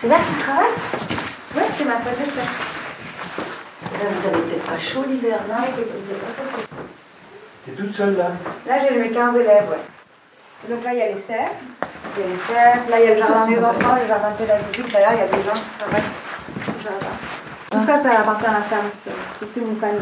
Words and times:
C'est 0.00 0.08
là 0.08 0.16
que 0.16 0.30
tu 0.30 0.36
travailles? 0.44 0.76
Ouais, 1.56 1.62
c'est 1.76 1.84
ma 1.84 1.96
salle 1.98 2.14
de 2.24 2.30
classe. 2.30 2.46
Là, 3.82 4.06
vous 4.14 4.28
avez 4.28 4.38
peut-être 4.46 4.64
pas 4.64 4.78
chaud 4.78 5.04
l'hiver, 5.08 5.38
non? 5.48 5.56
T'es 7.64 7.72
toute 7.72 7.92
seule 7.94 8.16
là? 8.16 8.30
Là, 8.66 8.74
j'ai 8.78 8.96
mes 8.98 9.10
15 9.10 9.34
élèves, 9.36 9.64
ouais. 9.70 10.70
Donc 10.70 10.84
là, 10.84 10.92
il 10.92 10.98
y 10.98 11.02
a 11.02 11.08
les 11.12 11.18
serres. 11.20 11.50
Il 12.16 12.20
y 12.20 12.24
a 12.24 12.26
les 12.28 12.38
serres. 12.38 12.80
Là, 12.90 13.00
il 13.00 13.04
y 13.06 13.10
a 13.10 13.14
le 13.14 13.18
jardin 13.20 13.46
des 13.46 13.58
enfants, 13.58 13.96
le 14.00 14.08
jardin 14.08 14.30
pédagogique. 14.38 14.92
D'ailleurs, 14.92 15.12
il 15.14 15.18
y 15.18 15.22
a 15.22 15.26
des 15.26 15.44
gens 15.44 15.54
qui 15.54 15.78
travaillent 15.78 16.10
au 16.68 16.82
jardin. 16.82 17.14
Tout 17.70 17.86
ça, 17.86 18.02
ça 18.02 18.20
appartient 18.20 18.46
à 18.46 18.52
la 18.52 18.62
ferme. 18.62 18.86
C'est 19.04 19.44
aussi 19.44 19.60
une 19.68 19.76
famille. 19.76 20.00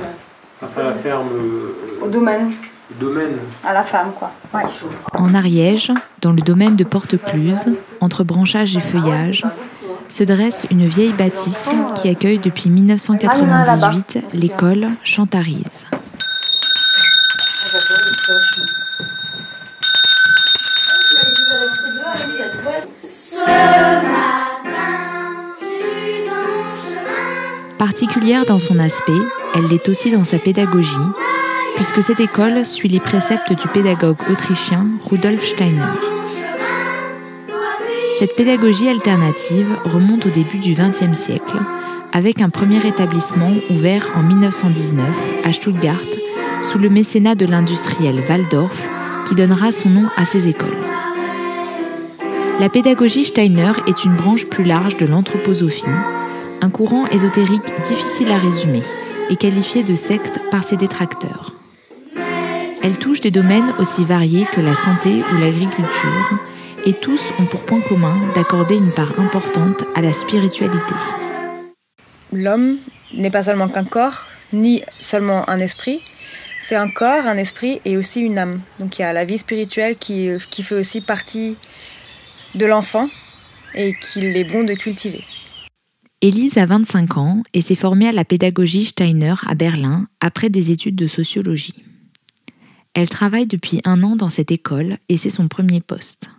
Ça 0.60 0.66
fait 0.68 0.82
la 0.82 0.92
ferme. 0.92 1.28
euh, 1.32 2.04
Au 2.04 2.08
domaine, 2.08 2.50
domaine. 3.00 3.36
à 3.64 3.72
la 3.74 3.82
femme, 3.84 4.12
quoi. 4.18 4.30
Ouais. 4.54 4.62
En 5.14 5.34
Ariège, 5.34 5.92
dans 6.20 6.32
le 6.32 6.40
domaine 6.40 6.76
de 6.76 6.84
Porte-Cluse, 6.84 7.66
entre 8.00 8.24
branchages 8.24 8.76
et 8.76 8.80
feuillages, 8.80 9.44
se 10.08 10.24
dresse 10.24 10.66
une 10.70 10.86
vieille 10.86 11.12
bâtisse 11.12 11.68
qui 11.96 12.08
accueille 12.08 12.38
depuis 12.38 12.70
1998 12.70 14.18
l'école 14.34 14.88
Chantarise. 15.04 15.86
Particulière 27.78 28.46
dans 28.46 28.58
son 28.58 28.78
aspect, 28.78 29.12
elle 29.54 29.66
l'est 29.68 29.88
aussi 29.88 30.10
dans 30.10 30.24
sa 30.24 30.38
pédagogie, 30.38 30.90
puisque 31.76 32.02
cette 32.02 32.20
école 32.20 32.64
suit 32.64 32.88
les 32.88 33.00
préceptes 33.00 33.52
du 33.52 33.68
pédagogue 33.68 34.16
autrichien 34.30 34.86
Rudolf 35.04 35.44
Steiner. 35.44 36.15
Cette 38.18 38.34
pédagogie 38.34 38.88
alternative 38.88 39.76
remonte 39.84 40.24
au 40.24 40.30
début 40.30 40.56
du 40.56 40.72
XXe 40.72 41.12
siècle, 41.12 41.58
avec 42.14 42.40
un 42.40 42.48
premier 42.48 42.78
établissement 42.86 43.50
ouvert 43.68 44.10
en 44.14 44.22
1919 44.22 45.06
à 45.44 45.52
Stuttgart 45.52 46.00
sous 46.62 46.78
le 46.78 46.88
mécénat 46.88 47.34
de 47.34 47.44
l'industriel 47.44 48.14
Waldorf, 48.26 48.88
qui 49.28 49.34
donnera 49.34 49.70
son 49.70 49.90
nom 49.90 50.08
à 50.16 50.24
ces 50.24 50.48
écoles. 50.48 50.78
La 52.58 52.70
pédagogie 52.70 53.24
Steiner 53.24 53.72
est 53.86 54.06
une 54.06 54.16
branche 54.16 54.46
plus 54.46 54.64
large 54.64 54.96
de 54.96 55.04
l'anthroposophie, 55.04 55.84
un 56.62 56.70
courant 56.70 57.06
ésotérique 57.08 57.70
difficile 57.86 58.30
à 58.30 58.38
résumer 58.38 58.80
et 59.28 59.36
qualifié 59.36 59.82
de 59.82 59.94
secte 59.94 60.40
par 60.50 60.64
ses 60.64 60.78
détracteurs. 60.78 61.52
Elle 62.82 62.96
touche 62.96 63.20
des 63.20 63.30
domaines 63.30 63.74
aussi 63.78 64.04
variés 64.04 64.46
que 64.54 64.62
la 64.62 64.74
santé 64.74 65.22
ou 65.34 65.38
l'agriculture, 65.38 66.38
et 66.86 66.94
tous 66.94 67.32
ont 67.40 67.46
pour 67.46 67.66
point 67.66 67.80
commun 67.80 68.16
d'accorder 68.34 68.76
une 68.76 68.92
part 68.92 69.18
importante 69.18 69.82
à 69.96 70.00
la 70.00 70.12
spiritualité. 70.12 70.94
L'homme 72.32 72.78
n'est 73.12 73.30
pas 73.30 73.42
seulement 73.42 73.68
qu'un 73.68 73.84
corps, 73.84 74.26
ni 74.52 74.82
seulement 75.00 75.48
un 75.50 75.58
esprit. 75.58 76.00
C'est 76.62 76.76
un 76.76 76.88
corps, 76.88 77.26
un 77.26 77.36
esprit 77.36 77.80
et 77.84 77.96
aussi 77.96 78.20
une 78.20 78.38
âme. 78.38 78.60
Donc 78.78 78.98
il 78.98 79.02
y 79.02 79.04
a 79.04 79.12
la 79.12 79.24
vie 79.24 79.38
spirituelle 79.38 79.96
qui, 79.96 80.30
qui 80.50 80.62
fait 80.62 80.76
aussi 80.76 81.00
partie 81.00 81.56
de 82.54 82.66
l'enfant 82.66 83.08
et 83.74 83.94
qu'il 83.94 84.24
est 84.36 84.44
bon 84.44 84.62
de 84.62 84.74
cultiver. 84.74 85.24
Élise 86.22 86.56
a 86.56 86.66
25 86.66 87.18
ans 87.18 87.42
et 87.52 87.60
s'est 87.60 87.74
formée 87.74 88.08
à 88.08 88.12
la 88.12 88.24
pédagogie 88.24 88.86
Steiner 88.86 89.34
à 89.46 89.54
Berlin 89.54 90.06
après 90.20 90.50
des 90.50 90.70
études 90.70 90.96
de 90.96 91.06
sociologie. 91.08 91.74
Elle 92.94 93.08
travaille 93.08 93.46
depuis 93.46 93.80
un 93.84 94.02
an 94.02 94.16
dans 94.16 94.30
cette 94.30 94.50
école 94.50 94.98
et 95.08 95.16
c'est 95.16 95.30
son 95.30 95.48
premier 95.48 95.80
poste. 95.80 96.30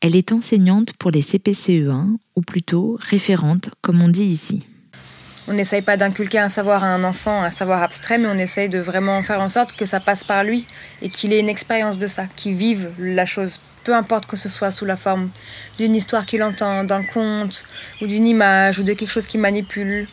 Elle 0.00 0.14
est 0.16 0.32
enseignante 0.32 0.92
pour 0.94 1.10
les 1.10 1.22
CPCE1, 1.22 2.16
ou 2.36 2.40
plutôt 2.40 2.96
référente, 3.00 3.70
comme 3.82 4.00
on 4.00 4.08
dit 4.08 4.24
ici. 4.26 4.64
On 5.48 5.54
n'essaye 5.54 5.82
pas 5.82 5.96
d'inculquer 5.96 6.38
un 6.38 6.50
savoir 6.50 6.84
à 6.84 6.88
un 6.88 7.02
enfant, 7.04 7.42
un 7.42 7.50
savoir 7.50 7.82
abstrait, 7.82 8.18
mais 8.18 8.28
on 8.28 8.38
essaye 8.38 8.68
de 8.68 8.78
vraiment 8.78 9.20
faire 9.22 9.40
en 9.40 9.48
sorte 9.48 9.72
que 9.74 9.86
ça 9.86 9.98
passe 9.98 10.22
par 10.22 10.44
lui 10.44 10.66
et 11.02 11.08
qu'il 11.08 11.32
ait 11.32 11.40
une 11.40 11.48
expérience 11.48 11.98
de 11.98 12.06
ça, 12.06 12.26
qu'il 12.36 12.54
vive 12.54 12.90
la 12.98 13.24
chose, 13.26 13.58
peu 13.82 13.94
importe 13.94 14.26
que 14.26 14.36
ce 14.36 14.48
soit 14.48 14.70
sous 14.70 14.84
la 14.84 14.94
forme 14.96 15.30
d'une 15.78 15.96
histoire 15.96 16.26
qu'il 16.26 16.42
entend, 16.42 16.84
d'un 16.84 17.02
conte, 17.02 17.64
ou 18.02 18.06
d'une 18.06 18.26
image, 18.26 18.78
ou 18.78 18.82
de 18.82 18.92
quelque 18.92 19.10
chose 19.10 19.26
qu'il 19.26 19.40
manipule. 19.40 20.06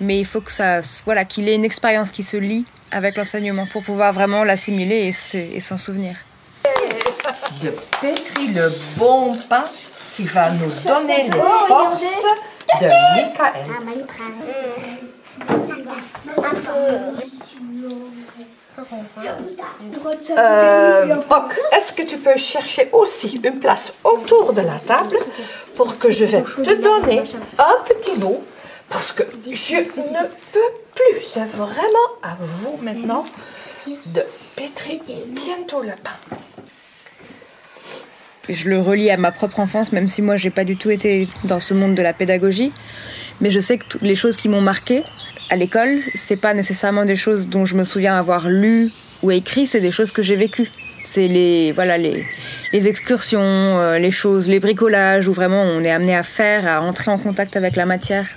Mais 0.00 0.18
il 0.18 0.26
faut 0.26 0.40
que 0.40 0.52
ça, 0.52 0.80
voilà, 1.04 1.24
qu'il 1.24 1.48
ait 1.48 1.54
une 1.54 1.64
expérience 1.64 2.10
qui 2.10 2.24
se 2.24 2.36
lie 2.36 2.64
avec 2.90 3.16
l'enseignement 3.16 3.66
pour 3.66 3.82
pouvoir 3.84 4.12
vraiment 4.12 4.42
l'assimiler 4.44 5.06
et 5.06 5.12
se- 5.12 5.36
et 5.36 5.60
s'en 5.60 5.78
souvenir. 5.78 6.16
De 7.62 7.70
pétrir 8.00 8.50
le 8.54 8.72
bon 8.98 9.36
pain 9.48 9.64
qui 10.16 10.24
va 10.24 10.50
nous 10.50 10.70
donner 10.84 11.24
les 11.24 11.40
forces 11.68 12.02
de 12.80 12.86
Michael. 12.86 13.66
Euh, 20.30 21.14
Brock, 21.28 21.52
est-ce 21.72 21.92
que 21.92 22.02
tu 22.02 22.16
peux 22.18 22.36
chercher 22.36 22.88
aussi 22.92 23.40
une 23.42 23.58
place 23.58 23.92
autour 24.04 24.52
de 24.52 24.62
la 24.62 24.74
table 24.74 25.18
pour 25.74 25.98
que 25.98 26.10
je 26.10 26.24
vais 26.24 26.42
te 26.42 26.74
donner 26.74 27.22
un 27.58 27.84
petit 27.84 28.16
bout? 28.16 28.42
Parce 28.88 29.12
que 29.12 29.22
je 29.50 29.76
ne 29.76 30.26
peux 30.52 30.72
plus. 30.94 31.22
C'est 31.22 31.46
vraiment 31.46 32.08
à 32.22 32.36
vous 32.40 32.78
maintenant 32.82 33.24
de 34.06 34.22
pétrir 34.56 35.00
bientôt 35.28 35.82
le 35.82 35.92
pain. 35.92 36.36
Je 38.52 38.68
le 38.68 38.80
relie 38.80 39.10
à 39.10 39.16
ma 39.16 39.32
propre 39.32 39.60
enfance, 39.60 39.92
même 39.92 40.08
si 40.08 40.22
moi 40.22 40.36
j'ai 40.36 40.50
pas 40.50 40.64
du 40.64 40.76
tout 40.76 40.90
été 40.90 41.28
dans 41.44 41.60
ce 41.60 41.74
monde 41.74 41.94
de 41.94 42.02
la 42.02 42.12
pédagogie. 42.12 42.72
Mais 43.40 43.50
je 43.50 43.60
sais 43.60 43.78
que 43.78 43.84
toutes 43.88 44.02
les 44.02 44.14
choses 44.14 44.36
qui 44.36 44.48
m'ont 44.48 44.60
marqué 44.60 45.02
à 45.48 45.56
l'école, 45.56 46.00
c'est 46.14 46.36
pas 46.36 46.54
nécessairement 46.54 47.04
des 47.04 47.16
choses 47.16 47.48
dont 47.48 47.64
je 47.64 47.74
me 47.74 47.84
souviens 47.84 48.16
avoir 48.16 48.48
lu 48.48 48.90
ou 49.22 49.30
écrit, 49.30 49.66
c'est 49.66 49.80
des 49.80 49.90
choses 49.90 50.12
que 50.12 50.22
j'ai 50.22 50.36
vécues. 50.36 50.70
C'est 51.02 51.26
les 51.26 51.72
voilà 51.72 51.98
les, 51.98 52.24
les 52.72 52.88
excursions, 52.88 53.40
euh, 53.40 53.98
les 53.98 54.10
choses, 54.10 54.48
les 54.48 54.60
bricolages 54.60 55.28
où 55.28 55.32
vraiment 55.32 55.62
on 55.62 55.82
est 55.82 55.90
amené 55.90 56.14
à 56.14 56.22
faire, 56.22 56.66
à 56.66 56.82
entrer 56.82 57.10
en 57.10 57.18
contact 57.18 57.56
avec 57.56 57.76
la 57.76 57.86
matière. 57.86 58.28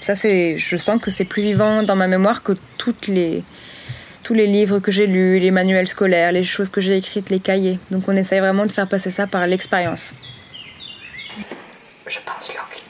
Ça 0.00 0.14
c'est, 0.14 0.56
je 0.56 0.76
sens 0.76 1.00
que 1.00 1.10
c'est 1.10 1.24
plus 1.24 1.42
vivant 1.42 1.82
dans 1.82 1.96
ma 1.96 2.06
mémoire 2.06 2.42
que 2.42 2.52
toutes 2.78 3.08
les 3.08 3.42
tous 4.30 4.34
les 4.34 4.46
livres 4.46 4.78
que 4.78 4.92
j'ai 4.92 5.08
lus, 5.08 5.40
les 5.40 5.50
manuels 5.50 5.88
scolaires, 5.88 6.30
les 6.30 6.44
choses 6.44 6.68
que 6.68 6.80
j'ai 6.80 6.96
écrites, 6.96 7.30
les 7.30 7.40
cahiers. 7.40 7.80
Donc 7.90 8.04
on 8.06 8.14
essaye 8.14 8.38
vraiment 8.38 8.64
de 8.64 8.70
faire 8.70 8.86
passer 8.86 9.10
ça 9.10 9.26
par 9.26 9.44
l'expérience. 9.48 10.14
Je 12.06 12.18
pense, 12.24 12.48
Loki, 12.50 12.80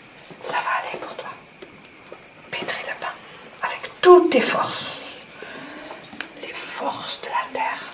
ça 0.42 0.58
va 0.58 0.86
aller 0.86 0.98
pour 1.00 1.14
toi. 1.14 1.30
Pétris 2.50 2.84
le 2.86 2.94
pain 3.00 3.14
avec 3.62 3.80
toutes 4.02 4.28
tes 4.28 4.42
forces. 4.42 5.24
Les 6.42 6.52
forces 6.52 7.22
de 7.22 7.28
la 7.28 7.58
terre. 7.58 7.86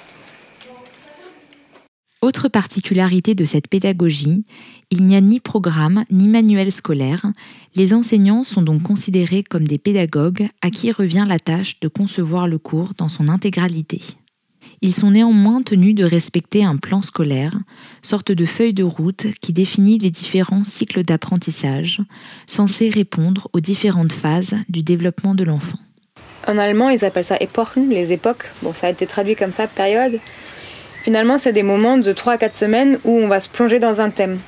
Autre 2.27 2.49
particularité 2.49 3.37
de 3.37 3.45
cette 3.45 3.69
pédagogie, 3.69 4.43
il 4.91 5.07
n'y 5.07 5.15
a 5.15 5.21
ni 5.21 5.39
programme 5.39 6.05
ni 6.11 6.27
manuel 6.27 6.73
scolaire. 6.73 7.25
Les 7.77 7.95
enseignants 7.95 8.43
sont 8.43 8.63
donc 8.63 8.83
considérés 8.83 9.45
comme 9.45 9.69
des 9.69 9.79
pédagogues 9.79 10.49
à 10.61 10.71
qui 10.71 10.91
revient 10.91 11.25
la 11.29 11.39
tâche 11.39 11.79
de 11.79 11.87
concevoir 11.87 12.49
le 12.49 12.59
cours 12.59 12.95
dans 12.99 13.09
son 13.09 13.29
intégralité. 13.29 14.01
Ils 14.83 14.93
sont 14.93 15.13
néanmoins 15.13 15.63
tenus 15.63 15.95
de 15.95 16.03
respecter 16.03 16.65
un 16.65 16.79
plan 16.79 17.01
scolaire, 17.01 17.57
sorte 18.03 18.33
de 18.33 18.45
feuille 18.45 18.75
de 18.75 18.83
route 18.83 19.29
qui 19.41 19.53
définit 19.53 19.99
les 19.99 20.11
différents 20.11 20.65
cycles 20.65 21.05
d'apprentissage, 21.05 22.03
censés 22.49 22.91
répondre 22.91 23.47
aux 23.53 23.61
différentes 23.61 24.11
phases 24.11 24.57
du 24.69 24.83
développement 24.83 25.37
de 25.37 25.45
l'enfant. 25.45 25.79
En 26.49 26.59
allemand, 26.59 26.89
ils 26.91 27.05
appellent 27.05 27.25
ça 27.25 27.37
Epochen, 27.39 27.89
les 27.89 28.13
époques. 28.13 28.51
Bon, 28.63 28.73
ça 28.73 28.89
a 28.89 28.91
été 28.91 29.07
traduit 29.07 29.37
comme 29.37 29.53
ça, 29.53 29.69
période. 29.69 30.19
Finalement, 31.07 31.39
c'est 31.39 31.53
des 31.53 31.63
moments 31.63 31.99
de 31.99 32.13
3 32.13 32.33
à 32.33 32.37
4 32.37 32.57
semaines 32.57 32.99
où 33.05 33.13
on 33.13 33.29
va 33.29 33.39
se 33.39 33.49
plonger 33.49 33.79
dans 33.79 34.01
un 34.01 34.11
thème. 34.11 34.39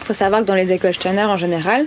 Il 0.00 0.04
faut 0.04 0.12
savoir 0.12 0.42
que 0.42 0.46
dans 0.46 0.54
les 0.54 0.70
écoles 0.70 0.92
Steiner 0.92 1.24
en 1.24 1.38
général, 1.38 1.86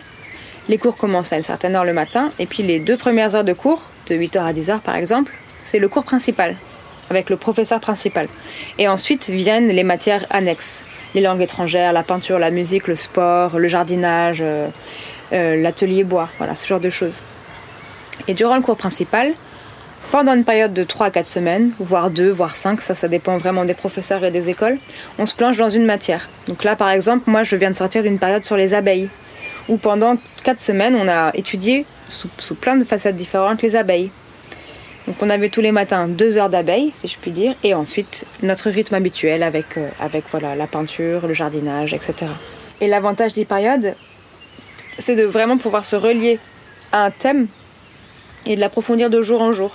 les 0.70 0.80
cours 0.80 0.98
commencent 0.98 1.34
à 1.34 1.38
une 1.38 1.44
certaine 1.44 1.76
heure 1.76 1.86
le 1.86 1.94
matin, 1.94 2.32
et 2.40 2.48
puis 2.48 2.64
les 2.64 2.80
deux 2.80 2.98
premières 2.98 3.36
heures 3.36 3.44
de 3.44 3.54
cours, 3.54 3.84
de 4.08 4.16
8h 4.16 4.40
à 4.40 4.54
10h 4.54 4.80
par 4.80 4.96
exemple, 4.96 5.34
c'est 5.64 5.78
le 5.78 5.88
cours 5.88 6.04
principal, 6.04 6.56
avec 7.12 7.30
le 7.30 7.38
professeur 7.38 7.80
principal. 7.80 8.28
Et 8.80 8.88
ensuite 8.88 9.30
viennent 9.30 9.68
les 9.68 9.84
matières 9.84 10.26
annexes, 10.32 10.84
les 11.14 11.22
langues 11.22 11.42
étrangères, 11.42 11.94
la 11.94 12.02
peinture, 12.02 12.40
la 12.40 12.50
musique, 12.50 12.88
le 12.88 12.96
sport, 12.96 13.60
le 13.60 13.68
jardinage, 13.68 14.40
euh, 14.42 14.68
euh, 15.32 15.62
l'atelier 15.62 16.04
bois, 16.04 16.30
voilà, 16.40 16.56
ce 16.56 16.66
genre 16.66 16.80
de 16.80 16.90
choses. 16.90 17.22
Et 18.28 18.34
durant 18.34 18.56
le 18.56 18.64
cours 18.64 18.78
principal, 18.78 19.36
pendant 20.12 20.34
une 20.34 20.44
période 20.44 20.74
de 20.74 20.84
3 20.84 21.08
à 21.08 21.12
4 21.12 21.26
semaines, 21.26 21.72
voire 21.80 22.10
2, 22.10 22.30
voire 22.30 22.56
5, 22.56 22.82
ça, 22.82 22.96
ça 22.96 23.08
dépend 23.08 23.38
vraiment 23.38 23.66
des 23.66 23.74
professeurs 23.74 24.24
et 24.24 24.32
des 24.32 24.50
écoles, 24.50 24.78
on 25.18 25.26
se 25.26 25.36
plonge 25.36 25.58
dans 25.58 25.70
une 25.70 25.86
matière. 25.86 26.28
Donc 26.48 26.64
là, 26.64 26.76
par 26.76 26.90
exemple, 26.90 27.30
moi, 27.30 27.44
je 27.44 27.56
viens 27.56 27.72
de 27.72 27.76
sortir 27.76 28.02
d'une 28.04 28.18
période 28.18 28.44
sur 28.44 28.58
les 28.58 28.74
abeilles, 28.74 29.10
où 29.68 29.78
pendant 29.78 30.18
4 30.44 30.60
semaines, 30.60 30.96
on 30.96 31.08
a 31.08 31.32
étudié 31.36 31.86
sous, 32.10 32.30
sous 32.38 32.56
plein 32.56 32.76
de 32.76 32.84
facettes 32.84 33.16
différentes 33.16 33.62
les 33.62 33.76
abeilles. 33.76 34.10
Donc 35.08 35.18
on 35.22 35.30
avait 35.30 35.50
tous 35.50 35.62
les 35.62 35.72
matins 35.72 36.08
2 36.08 36.38
heures 36.38 36.50
d'abeilles, 36.50 36.92
si 36.94 37.08
je 37.08 37.18
puis 37.18 37.32
dire, 37.32 37.56
et 37.64 37.74
ensuite 37.74 38.26
notre 38.44 38.70
rythme 38.70 38.96
habituel 38.96 39.44
avec, 39.44 39.78
euh, 39.78 39.90
avec 40.00 40.26
voilà, 40.32 40.56
la 40.56 40.68
peinture, 40.68 41.28
le 41.28 41.34
jardinage, 41.34 41.94
etc. 41.94 42.32
Et 42.82 42.88
l'avantage 42.88 43.34
des 43.34 43.46
périodes, 43.46 43.96
c'est 44.98 45.16
de 45.16 45.24
vraiment 45.24 45.58
pouvoir 45.58 45.86
se 45.86 45.96
relier 45.96 46.40
à 46.92 47.06
un 47.06 47.12
thème 47.12 47.48
et 48.46 48.56
de 48.56 48.60
l'approfondir 48.60 49.10
de 49.10 49.22
jour 49.22 49.42
en 49.42 49.52
jour. 49.52 49.72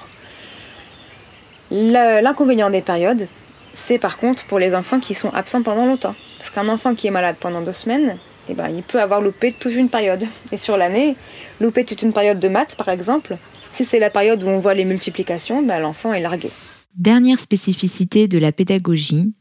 L'inconvénient 1.71 2.71
des 2.71 2.83
périodes, 2.83 3.27
c'est 3.75 3.99
par 3.99 4.19
contre 4.19 4.45
pour 4.47 4.59
les 4.59 4.75
enfants 4.75 5.01
qui 5.01 5.15
sont 5.15 5.31
absents 5.31 5.63
pendant 5.63 5.87
longtemps. 5.87 6.15
Parce 6.39 6.51
qu'un 6.51 6.69
enfant 6.69 6.95
qui 6.95 7.07
est 7.07 7.11
malade 7.11 7.37
pendant 7.41 7.63
deux 7.63 7.73
semaines, 7.73 8.17
eh 8.49 8.55
ben, 8.55 8.69
il 8.69 8.83
peut 8.83 9.01
avoir 9.01 9.21
loupé 9.21 9.53
toute 9.53 9.75
une 9.75 9.89
période. 9.89 10.25
Et 10.53 10.57
sur 10.57 10.77
l'année, 10.77 11.17
louper 11.61 11.85
toute 11.85 12.03
une 12.03 12.13
période 12.13 12.39
de 12.39 12.49
maths, 12.49 12.77
par 12.77 12.89
exemple, 12.89 13.37
si 13.73 13.85
c'est 13.85 13.99
la 13.99 14.11
période 14.11 14.43
où 14.43 14.49
on 14.49 14.59
voit 14.59 14.75
les 14.75 14.85
multiplications, 14.85 15.63
ben, 15.63 15.79
l'enfant 15.81 16.13
est 16.13 16.21
largué. 16.21 16.51
Dernière 16.97 17.39
spécificité 17.39 18.29
de 18.29 18.39
la 18.39 18.53
pédagogie, 18.53 19.35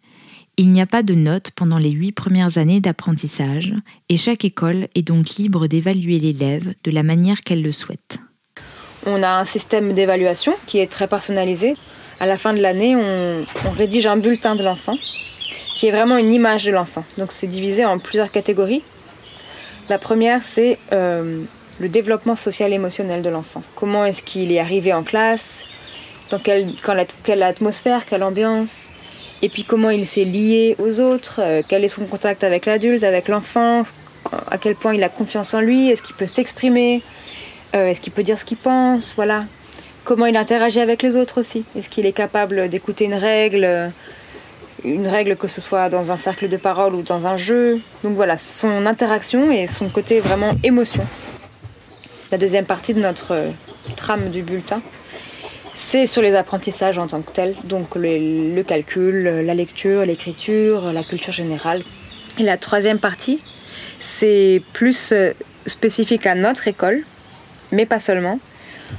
il 0.58 0.72
n'y 0.72 0.82
a 0.82 0.86
pas 0.86 1.04
de 1.04 1.14
notes 1.14 1.52
pendant 1.52 1.78
les 1.78 1.92
huit 1.92 2.12
premières 2.12 2.58
années 2.58 2.80
d'apprentissage 2.80 3.74
et 4.10 4.18
chaque 4.18 4.46
école 4.46 4.88
est 4.96 5.02
donc 5.02 5.32
libre 5.36 5.68
d'évaluer 5.68 6.20
l'élève 6.20 6.74
de 6.84 6.92
la 6.92 7.04
manière 7.04 7.42
qu'elle 7.42 7.62
le 7.62 7.72
souhaite. 7.72 8.20
On 9.06 9.22
a 9.24 9.30
un 9.30 9.46
système 9.46 9.94
d'évaluation 9.94 10.54
qui 10.66 10.78
est 10.78 10.90
très 10.90 11.08
personnalisé. 11.08 11.76
À 12.24 12.26
la 12.26 12.38
fin 12.38 12.54
de 12.54 12.62
l'année, 12.62 12.96
on, 12.96 13.44
rédige 13.78 14.08
un 14.08 14.16
bulletin 14.16 14.56
de 14.56 14.64
l'enfant 14.64 14.96
qui 15.76 15.88
est 15.88 15.92
vraiment 15.92 16.16
une 16.16 16.32
image 16.32 16.64
de 16.64 16.72
l'enfant. 16.72 17.04
Donc 17.18 17.34
c'est 17.34 17.48
divisé 17.48 17.84
en 17.84 18.00
plusieurs 18.00 18.32
catégories. 18.32 18.82
La 19.90 19.98
première, 19.98 20.42
c'est 20.42 20.78
euh, 20.94 21.42
le 21.82 21.90
développement 21.90 22.38
social 22.38 22.72
émotionnel 22.72 23.24
de 23.24 23.30
l'enfant. 23.30 23.62
Comment 23.76 24.06
est-ce 24.06 24.24
qu'il 24.24 24.54
est 24.54 24.60
arrivé 24.60 24.94
en 24.94 25.04
classe? 25.04 25.66
Dans 26.30 26.40
quelle, 26.40 26.70
quelle 27.26 27.44
atmosphère, 27.44 28.06
quelle 28.06 28.24
ambiance? 28.24 28.94
Et 29.42 29.50
puis 29.50 29.66
comment 29.66 29.90
il 29.90 30.06
s'est 30.06 30.24
lié 30.24 30.78
aux 30.80 31.02
autres? 31.02 31.42
Euh, 31.44 31.62
Quel 31.68 31.84
est 31.84 31.90
son 31.90 32.06
contact 32.06 32.46
avec 32.46 32.66
l'adulte, 32.66 33.04
avec 33.04 33.28
l'enfant? 33.28 33.84
À 34.50 34.58
quel 34.58 34.76
point 34.76 34.94
il 34.94 35.04
a 35.04 35.10
confiance 35.10 35.54
en 35.54 35.60
lui? 35.60 35.90
Est-ce 35.90 36.02
qu'il 36.02 36.16
peut 36.16 36.28
s'exprimer? 36.28 37.02
Euh, 37.76 37.88
Est-ce 37.88 38.00
qu'il 38.00 38.14
peut 38.14 38.24
dire 38.24 38.40
ce 38.40 38.46
qu'il 38.46 38.56
pense? 38.56 39.14
Voilà. 39.18 39.44
Comment 40.04 40.26
il 40.26 40.36
interagit 40.36 40.82
avec 40.82 41.02
les 41.02 41.16
autres 41.16 41.40
aussi 41.40 41.64
Est-ce 41.78 41.90
qu'il 41.90 42.06
est 42.06 42.12
capable 42.14 42.68
d'écouter 42.68 43.06
une 43.06 43.14
règle 43.14 43.92
une 44.84 45.08
règle 45.08 45.38
que 45.38 45.48
ce 45.48 45.62
soit 45.62 45.88
dans 45.88 46.12
un 46.12 46.18
cercle 46.18 46.50
de 46.50 46.58
parole 46.58 46.94
ou 46.94 47.04
dans 47.04 47.26
un 47.26 47.38
jeu? 47.38 47.80
Donc 48.04 48.16
voilà, 48.16 48.38
son 48.38 48.86
interaction 48.86 49.50
et 49.50 49.66
son 49.68 49.88
côté 49.88 50.20
vraiment 50.20 50.52
émotion. 50.62 51.06
La 52.32 52.38
deuxième 52.38 52.66
partie 52.66 52.94
de 52.94 53.00
notre 53.00 53.32
euh, 53.32 53.50
trame 53.96 54.30
du 54.30 54.42
bulletin, 54.42 54.82
c'est 55.74 56.06
sur 56.06 56.22
les 56.22 56.36
apprentissages 56.36 56.98
en 56.98 57.08
tant 57.08 57.22
que 57.22 57.32
tels, 57.32 57.56
donc 57.64 57.96
le, 57.96 58.54
le 58.54 58.64
calcul, 58.64 59.24
la 59.24 59.54
lecture, 59.54 60.06
l'écriture, 60.06 60.92
la 60.92 61.04
culture 61.04 61.32
générale. 61.32 61.84
Et 62.40 62.44
la 62.44 62.58
troisième 62.58 63.00
partie, 63.00 63.40
c'est 64.02 64.62
plus 64.74 65.14
euh, 65.14 65.32
spécifique 65.66 66.28
à 66.28 66.36
notre 66.36 66.68
école, 66.68 67.04
mais 67.72 67.86
pas 67.86 68.00
seulement. 68.00 68.40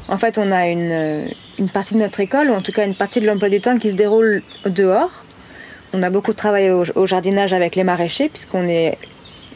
En 0.08 0.16
fait, 0.16 0.38
on 0.38 0.50
a 0.52 0.68
une, 0.68 0.90
euh, 0.90 1.26
une 1.58 1.68
partie 1.68 1.94
de 1.94 1.98
notre 2.00 2.20
école, 2.20 2.50
ou 2.50 2.54
en 2.54 2.60
tout 2.60 2.72
cas 2.72 2.84
une 2.84 2.94
partie 2.94 3.20
de 3.20 3.26
l'emploi 3.26 3.48
du 3.48 3.60
temps 3.60 3.78
qui 3.78 3.90
se 3.90 3.94
déroule 3.94 4.42
dehors, 4.66 5.24
on 5.94 6.02
a 6.02 6.10
beaucoup 6.10 6.32
travaillé 6.32 6.70
au, 6.70 7.06
jardinage 7.06 7.52
avec 7.52 7.76
les 7.76 7.84
maraîchers, 7.84 8.28
puisqu'on 8.28 8.66
est 8.68 8.98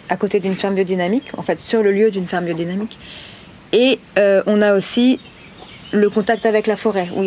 à 0.09 0.17
côté 0.17 0.39
d'une 0.41 0.55
ferme 0.55 0.75
biodynamique, 0.75 1.33
en 1.37 1.43
fait 1.43 1.61
sur 1.61 1.83
le 1.83 1.91
lieu 1.91 2.11
d'une 2.11 2.27
ferme 2.27 2.45
biodynamique. 2.45 2.97
Et 3.73 3.99
euh, 4.19 4.43
on 4.47 4.63
a 4.63 4.75
aussi 4.75 5.19
le 5.93 6.09
contact 6.09 6.47
avec 6.47 6.67
la 6.67 6.77
forêt, 6.77 7.09
où, 7.15 7.25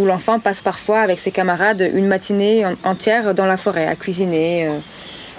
où 0.00 0.04
l'enfant 0.04 0.38
passe 0.38 0.60
parfois 0.60 1.00
avec 1.00 1.18
ses 1.18 1.30
camarades 1.30 1.90
une 1.94 2.06
matinée 2.06 2.64
entière 2.84 3.34
dans 3.34 3.46
la 3.46 3.56
forêt, 3.56 3.86
à 3.86 3.96
cuisiner, 3.96 4.66
euh, 4.66 4.78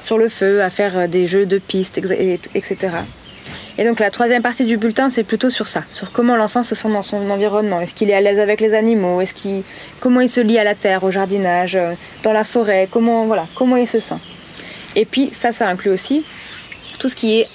sur 0.02 0.18
le 0.18 0.28
feu, 0.28 0.64
à 0.64 0.70
faire 0.70 1.08
des 1.08 1.28
jeux 1.28 1.46
de 1.46 1.60
pistes, 1.60 2.00
etc. 2.56 2.90
Et 3.78 3.84
donc 3.84 4.00
la 4.00 4.10
troisième 4.10 4.42
partie 4.42 4.64
du 4.64 4.78
bulletin, 4.78 5.10
c'est 5.10 5.24
plutôt 5.24 5.50
sur 5.50 5.68
ça, 5.68 5.84
sur 5.92 6.12
comment 6.14 6.38
l'enfant 6.38 6.64
se 6.64 6.76
sent 6.76 6.88
dans 6.88 7.04
son 7.04 7.30
environnement. 7.30 7.82
Est-ce 7.82 7.94
qu'il 7.94 8.10
est 8.10 8.14
à 8.14 8.22
l'aise 8.22 8.40
avec 8.40 8.62
les 8.62 8.74
animaux? 8.74 9.20
Est-ce 9.20 9.34
qu'il, 9.34 9.64
comment 10.00 10.22
il 10.22 10.30
se 10.30 10.40
lie 10.40 10.58
à 10.58 10.64
la 10.64 10.76
terre, 10.76 11.04
au 11.04 11.12
jardinage, 11.12 11.76
euh, 11.76 11.94
dans 12.24 12.32
la 12.32 12.46
forêt? 12.46 12.88
Comment 12.90 13.26
voilà, 13.26 13.48
comment 13.54 13.76
il 13.76 13.88
se 13.88 14.00
sent? 14.00 14.16
Et 14.96 15.04
puis 15.04 15.30
ça, 15.34 15.52
ça 15.52 15.68
inclut 15.68 15.92
aussi 15.92 16.24
tout 17.00 17.10
ce 17.10 17.16
qui 17.16 17.40
est 17.40 17.50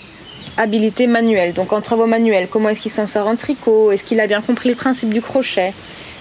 habilité 0.58 1.06
manuelle. 1.06 1.54
Donc 1.54 1.72
en 1.72 1.80
travaux 1.80 2.06
manuels, 2.06 2.48
comment 2.50 2.68
est-ce 2.68 2.82
qu'il 2.82 2.90
s'en 2.90 3.06
sort 3.06 3.26
en 3.26 3.36
tricot? 3.36 3.90
Est-ce 3.90 4.04
qu'il 4.04 4.20
a 4.20 4.26
bien 4.26 4.42
compris 4.42 4.68
le 4.68 4.74
principe 4.74 5.14
du 5.14 5.22
crochet? 5.22 5.72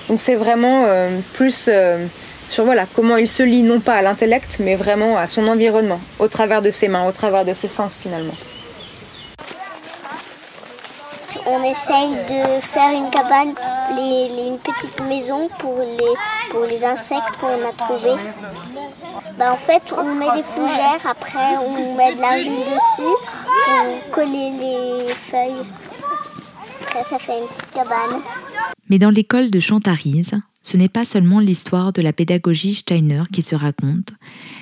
Donc 0.08 0.22
c'est 0.22 0.36
vraiment 0.36 0.86
euh, 0.88 1.10
plus 1.34 1.68
euh, 1.68 2.06
sur 2.48 2.64
voilà 2.64 2.86
comment 2.96 3.18
il 3.18 3.28
se 3.28 3.44
lie 3.44 3.64
non 3.64 3.82
pas 3.82 3.96
à 3.96 4.02
l'intellect, 4.02 4.58
mais 4.62 4.76
vraiment 4.76 5.18
à 5.18 5.28
son 5.28 5.46
environnement, 5.50 6.00
au 6.20 6.30
travers 6.30 6.62
de 6.62 6.72
ses 6.72 6.88
mains, 6.88 7.06
au 7.06 7.12
travers 7.12 7.44
de 7.44 7.52
ses 7.52 7.68
sens 7.68 8.00
finalement 8.02 8.36
on 11.52 11.64
essaye 11.64 12.14
de 12.14 12.62
faire 12.62 12.92
une 12.94 13.10
cabane, 13.10 13.54
une 13.92 14.58
petite 14.60 15.02
maison 15.08 15.50
pour 15.58 15.80
les, 15.80 16.52
pour 16.52 16.66
les 16.66 16.84
insectes 16.86 17.38
qu'on 17.40 17.48
a 17.48 17.72
trouvés. 17.78 18.22
Ben, 19.38 19.52
en 19.52 19.56
fait, 19.56 19.82
on 19.98 20.16
met 20.16 20.32
des 20.36 20.44
fougères, 20.44 21.06
après 21.10 21.58
on 21.58 21.96
met 21.96 22.16
de 22.16 22.22
l'argile 22.22 22.52
dessus 22.52 23.16
pour 23.66 24.12
coller 24.12 24.52
les 24.60 25.14
feuilles. 25.14 25.66
Après, 26.82 27.04
ça 27.04 27.20
fait 27.20 27.40
une 27.40 27.48
petite 27.48 27.72
cabane. 27.74 28.22
Mais 28.90 29.00
dans 29.00 29.12
l'école 29.12 29.50
de 29.50 29.60
Chantarise, 29.60 30.40
ce 30.62 30.78
n'est 30.78 30.90
pas 30.90 31.06
seulement 31.06 31.40
l'histoire 31.40 31.94
de 31.94 32.02
la 32.02 32.14
pédagogie 32.14 32.76
Steiner 32.76 33.24
qui 33.32 33.42
se 33.42 33.56
raconte, 33.56 34.12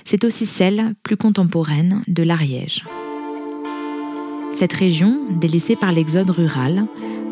c'est 0.05 0.23
aussi 0.23 0.45
celle, 0.45 0.93
plus 1.03 1.17
contemporaine, 1.17 2.01
de 2.07 2.23
l'Ariège. 2.23 2.85
Cette 4.57 4.73
région, 4.73 5.19
délaissée 5.29 5.75
par 5.75 5.91
l'exode 5.91 6.31
rural, 6.31 6.87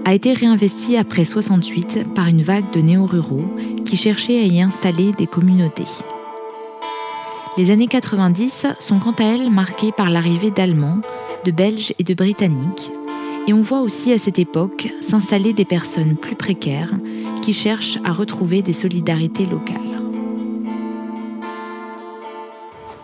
a 0.05 0.13
été 0.13 0.31
réinvestie 0.33 0.95
après 0.95 1.25
68 1.25 2.13
par 2.13 2.27
une 2.27 2.43
vague 2.43 2.69
de 2.71 2.81
néo-ruraux 2.81 3.51
qui 3.83 3.97
cherchaient 3.97 4.37
à 4.37 4.43
y 4.43 4.61
installer 4.61 5.11
des 5.13 5.25
communautés. 5.25 5.89
Les 7.57 7.71
années 7.71 7.87
90 7.87 8.67
sont 8.77 8.99
quant 8.99 9.15
à 9.17 9.23
elles 9.23 9.49
marquées 9.49 9.91
par 9.91 10.11
l'arrivée 10.11 10.51
d'Allemands, 10.51 11.01
de 11.45 11.49
Belges 11.49 11.95
et 11.97 12.03
de 12.03 12.13
Britanniques, 12.13 12.91
et 13.47 13.53
on 13.53 13.63
voit 13.63 13.81
aussi 13.81 14.13
à 14.13 14.19
cette 14.19 14.37
époque 14.37 14.93
s'installer 15.01 15.53
des 15.53 15.65
personnes 15.65 16.17
plus 16.17 16.35
précaires 16.35 16.93
qui 17.41 17.53
cherchent 17.53 17.97
à 18.03 18.13
retrouver 18.13 18.61
des 18.61 18.73
solidarités 18.73 19.47
locales 19.47 19.84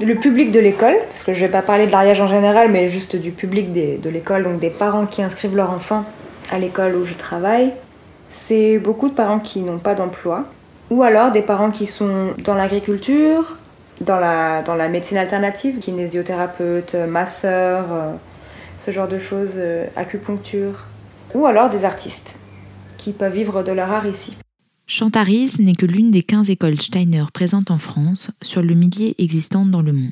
le 0.05 0.15
public 0.15 0.51
de 0.51 0.59
l'école, 0.59 0.95
parce 1.09 1.23
que 1.23 1.33
je 1.33 1.41
ne 1.41 1.45
vais 1.45 1.51
pas 1.51 1.61
parler 1.61 1.85
de 1.85 1.91
l'Ariège 1.91 2.21
en 2.21 2.27
général, 2.27 2.71
mais 2.71 2.89
juste 2.89 3.15
du 3.15 3.31
public 3.31 3.71
de 3.73 4.09
l'école, 4.09 4.43
donc 4.43 4.59
des 4.59 4.69
parents 4.69 5.05
qui 5.05 5.21
inscrivent 5.21 5.55
leurs 5.55 5.71
enfants 5.71 6.05
à 6.51 6.59
l'école 6.59 6.95
où 6.95 7.05
je 7.05 7.13
travaille, 7.13 7.73
c'est 8.29 8.77
beaucoup 8.77 9.09
de 9.09 9.13
parents 9.13 9.39
qui 9.39 9.59
n'ont 9.61 9.79
pas 9.79 9.93
d'emploi, 9.93 10.45
ou 10.89 11.03
alors 11.03 11.31
des 11.31 11.41
parents 11.41 11.71
qui 11.71 11.85
sont 11.85 12.33
dans 12.43 12.55
l'agriculture, 12.55 13.57
dans 14.01 14.19
la, 14.19 14.61
dans 14.61 14.75
la 14.75 14.89
médecine 14.89 15.17
alternative, 15.17 15.79
kinésiothérapeute, 15.79 16.95
masseur, 16.95 17.85
euh, 17.91 18.11
ce 18.77 18.91
genre 18.91 19.07
de 19.07 19.17
choses, 19.17 19.53
euh, 19.57 19.85
acupuncture, 19.95 20.85
ou 21.33 21.45
alors 21.45 21.69
des 21.69 21.85
artistes 21.85 22.35
qui 22.97 23.13
peuvent 23.13 23.33
vivre 23.33 23.63
de 23.63 23.71
leur 23.71 23.91
art 23.91 24.05
ici. 24.07 24.35
Chantarise 24.93 25.57
n'est 25.57 25.73
que 25.73 25.85
l'une 25.85 26.11
des 26.11 26.21
15 26.21 26.49
écoles 26.49 26.81
Steiner 26.81 27.23
présentes 27.33 27.71
en 27.71 27.77
France 27.77 28.29
sur 28.41 28.61
le 28.61 28.75
millier 28.75 29.15
existant 29.19 29.65
dans 29.65 29.81
le 29.81 29.93
monde. 29.93 30.11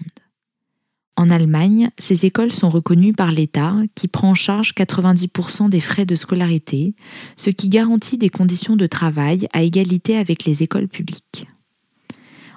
En 1.18 1.30
Allemagne, 1.30 1.92
ces 1.98 2.26
écoles 2.26 2.54
sont 2.54 2.70
reconnues 2.70 3.12
par 3.12 3.34
l'État 3.34 3.76
qui 3.94 4.08
prend 4.08 4.30
en 4.30 4.36
charge 4.36 4.72
90% 4.74 5.68
des 5.68 5.82
frais 5.82 6.06
de 6.06 6.16
scolarité, 6.16 6.96
ce 7.36 7.50
qui 7.50 7.68
garantit 7.68 8.18
des 8.18 8.30
conditions 8.30 8.78
de 8.78 8.88
travail 8.88 9.50
à 9.52 9.64
égalité 9.64 10.16
avec 10.16 10.46
les 10.46 10.64
écoles 10.64 10.88
publiques. 10.88 11.46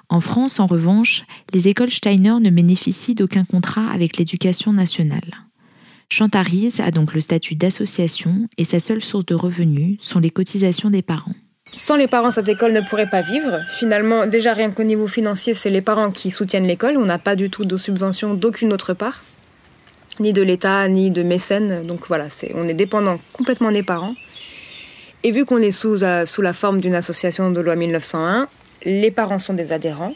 En 0.07 0.21
France, 0.21 0.61
en 0.61 0.65
revanche, 0.65 1.25
les 1.53 1.67
écoles 1.67 1.91
Steiner 1.91 2.39
ne 2.39 2.51
bénéficient 2.51 3.15
d'aucun 3.15 3.43
contrat 3.43 3.89
avec 3.89 4.15
l'éducation 4.15 4.71
nationale. 4.71 5.49
Chantarise 6.07 6.79
a 6.79 6.91
donc 6.91 7.15
le 7.15 7.19
statut 7.19 7.55
d'association 7.55 8.47
et 8.57 8.63
sa 8.63 8.79
seule 8.79 9.01
source 9.01 9.25
de 9.25 9.35
revenus 9.35 9.97
sont 9.99 10.19
les 10.19 10.29
cotisations 10.29 10.89
des 10.89 11.01
parents. 11.01 11.35
Sans 11.75 11.95
les 11.95 12.07
parents, 12.07 12.31
cette 12.31 12.47
école 12.47 12.71
ne 12.71 12.81
pourrait 12.81 13.09
pas 13.09 13.21
vivre. 13.21 13.59
Finalement, 13.77 14.27
déjà 14.27 14.53
rien 14.53 14.69
qu'au 14.69 14.83
niveau 14.83 15.07
financier, 15.07 15.53
c'est 15.53 15.71
les 15.71 15.81
parents 15.81 16.11
qui 16.11 16.29
soutiennent 16.29 16.67
l'école. 16.67 16.97
On 16.97 17.05
n'a 17.05 17.17
pas 17.17 17.35
du 17.35 17.49
tout 17.49 17.65
de 17.65 17.77
subvention 17.77 18.35
d'aucune 18.35 18.71
autre 18.73 18.93
part, 18.93 19.23
ni 20.19 20.33
de 20.33 20.43
l'État, 20.43 20.87
ni 20.87 21.09
de 21.09 21.23
mécènes. 21.23 21.85
Donc 21.87 22.07
voilà, 22.07 22.27
on 22.53 22.67
est 22.67 22.75
dépendant 22.75 23.19
complètement 23.33 23.71
des 23.71 23.81
parents. 23.81 24.13
Et 25.23 25.31
vu 25.31 25.45
qu'on 25.45 25.57
est 25.57 25.71
sous, 25.71 26.03
euh, 26.03 26.25
la 26.37 26.53
forme 26.53 26.79
d'une 26.79 26.95
association 26.95 27.49
de 27.49 27.59
loi 27.59 27.75
1901, 27.75 28.47
les 28.85 29.09
parents 29.09 29.39
sont 29.39 29.53
des 29.53 29.71
adhérents. 29.71 30.13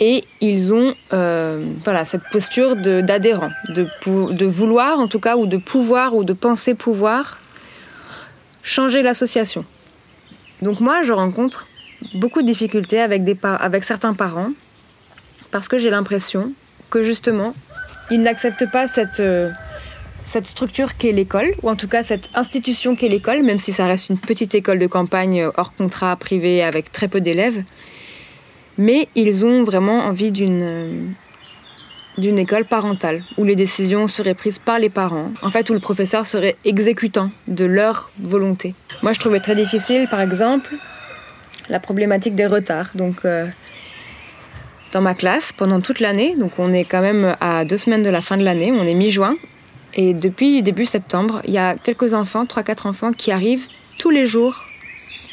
Et 0.00 0.24
ils 0.40 0.72
ont 0.72 0.94
euh, 1.12 1.64
voilà, 1.84 2.04
cette 2.04 2.22
posture 2.30 2.76
d'adhérent, 2.76 3.50
de 3.68 4.44
vouloir 4.44 4.98
en 4.98 5.08
tout 5.08 5.20
cas, 5.20 5.36
ou 5.36 5.46
de 5.46 5.56
pouvoir, 5.56 6.14
ou 6.14 6.24
de 6.24 6.32
penser 6.32 6.74
pouvoir 6.74 7.38
changer 8.62 9.02
l'association. 9.02 9.64
Donc 10.62 10.80
moi, 10.80 11.02
je 11.02 11.12
rencontre 11.12 11.66
beaucoup 12.14 12.42
de 12.42 12.46
difficultés 12.46 13.00
avec, 13.00 13.24
des 13.24 13.36
avec 13.42 13.84
certains 13.84 14.14
parents 14.14 14.50
parce 15.50 15.68
que 15.68 15.78
j'ai 15.78 15.90
l'impression 15.90 16.52
que 16.90 17.02
justement, 17.02 17.54
ils 18.10 18.22
n'acceptent 18.22 18.70
pas 18.70 18.86
cette, 18.86 19.20
euh, 19.20 19.50
cette 20.24 20.46
structure 20.46 20.96
qu'est 20.96 21.12
l'école, 21.12 21.52
ou 21.62 21.70
en 21.70 21.76
tout 21.76 21.88
cas 21.88 22.02
cette 22.02 22.28
institution 22.34 22.96
qu'est 22.96 23.08
l'école, 23.08 23.42
même 23.42 23.58
si 23.58 23.72
ça 23.72 23.86
reste 23.86 24.10
une 24.10 24.18
petite 24.18 24.54
école 24.54 24.78
de 24.78 24.86
campagne 24.86 25.48
hors 25.56 25.74
contrat, 25.74 26.16
privée, 26.16 26.62
avec 26.62 26.92
très 26.92 27.08
peu 27.08 27.20
d'élèves. 27.20 27.62
Mais 28.76 29.08
ils 29.14 29.44
ont 29.44 29.64
vraiment 29.64 30.00
envie 30.00 30.30
d'une 30.30 31.14
d'une 32.18 32.38
école 32.38 32.64
parentale, 32.64 33.22
où 33.36 33.44
les 33.44 33.56
décisions 33.56 34.08
seraient 34.08 34.34
prises 34.34 34.58
par 34.58 34.78
les 34.78 34.90
parents, 34.90 35.30
en 35.42 35.50
fait 35.50 35.70
où 35.70 35.72
le 35.72 35.80
professeur 35.80 36.26
serait 36.26 36.56
exécutant 36.64 37.30
de 37.46 37.64
leur 37.64 38.10
volonté. 38.20 38.74
Moi 39.02 39.12
je 39.12 39.20
trouvais 39.20 39.40
très 39.40 39.54
difficile 39.54 40.08
par 40.08 40.20
exemple 40.20 40.74
la 41.68 41.80
problématique 41.80 42.34
des 42.34 42.46
retards. 42.46 42.90
Donc 42.94 43.24
euh, 43.24 43.46
dans 44.92 45.00
ma 45.00 45.14
classe, 45.14 45.52
pendant 45.52 45.80
toute 45.80 46.00
l'année, 46.00 46.34
donc 46.36 46.52
on 46.58 46.72
est 46.72 46.84
quand 46.84 47.00
même 47.00 47.36
à 47.40 47.64
deux 47.64 47.76
semaines 47.76 48.02
de 48.02 48.10
la 48.10 48.20
fin 48.20 48.36
de 48.36 48.44
l'année, 48.44 48.72
on 48.72 48.84
est 48.84 48.94
mi-juin, 48.94 49.36
et 49.94 50.14
depuis 50.14 50.62
début 50.62 50.86
septembre, 50.86 51.42
il 51.44 51.52
y 51.52 51.58
a 51.58 51.76
quelques 51.76 52.14
enfants, 52.14 52.44
3-4 52.44 52.88
enfants 52.88 53.12
qui 53.12 53.30
arrivent 53.32 53.66
tous 53.98 54.10
les 54.10 54.26
jours 54.26 54.64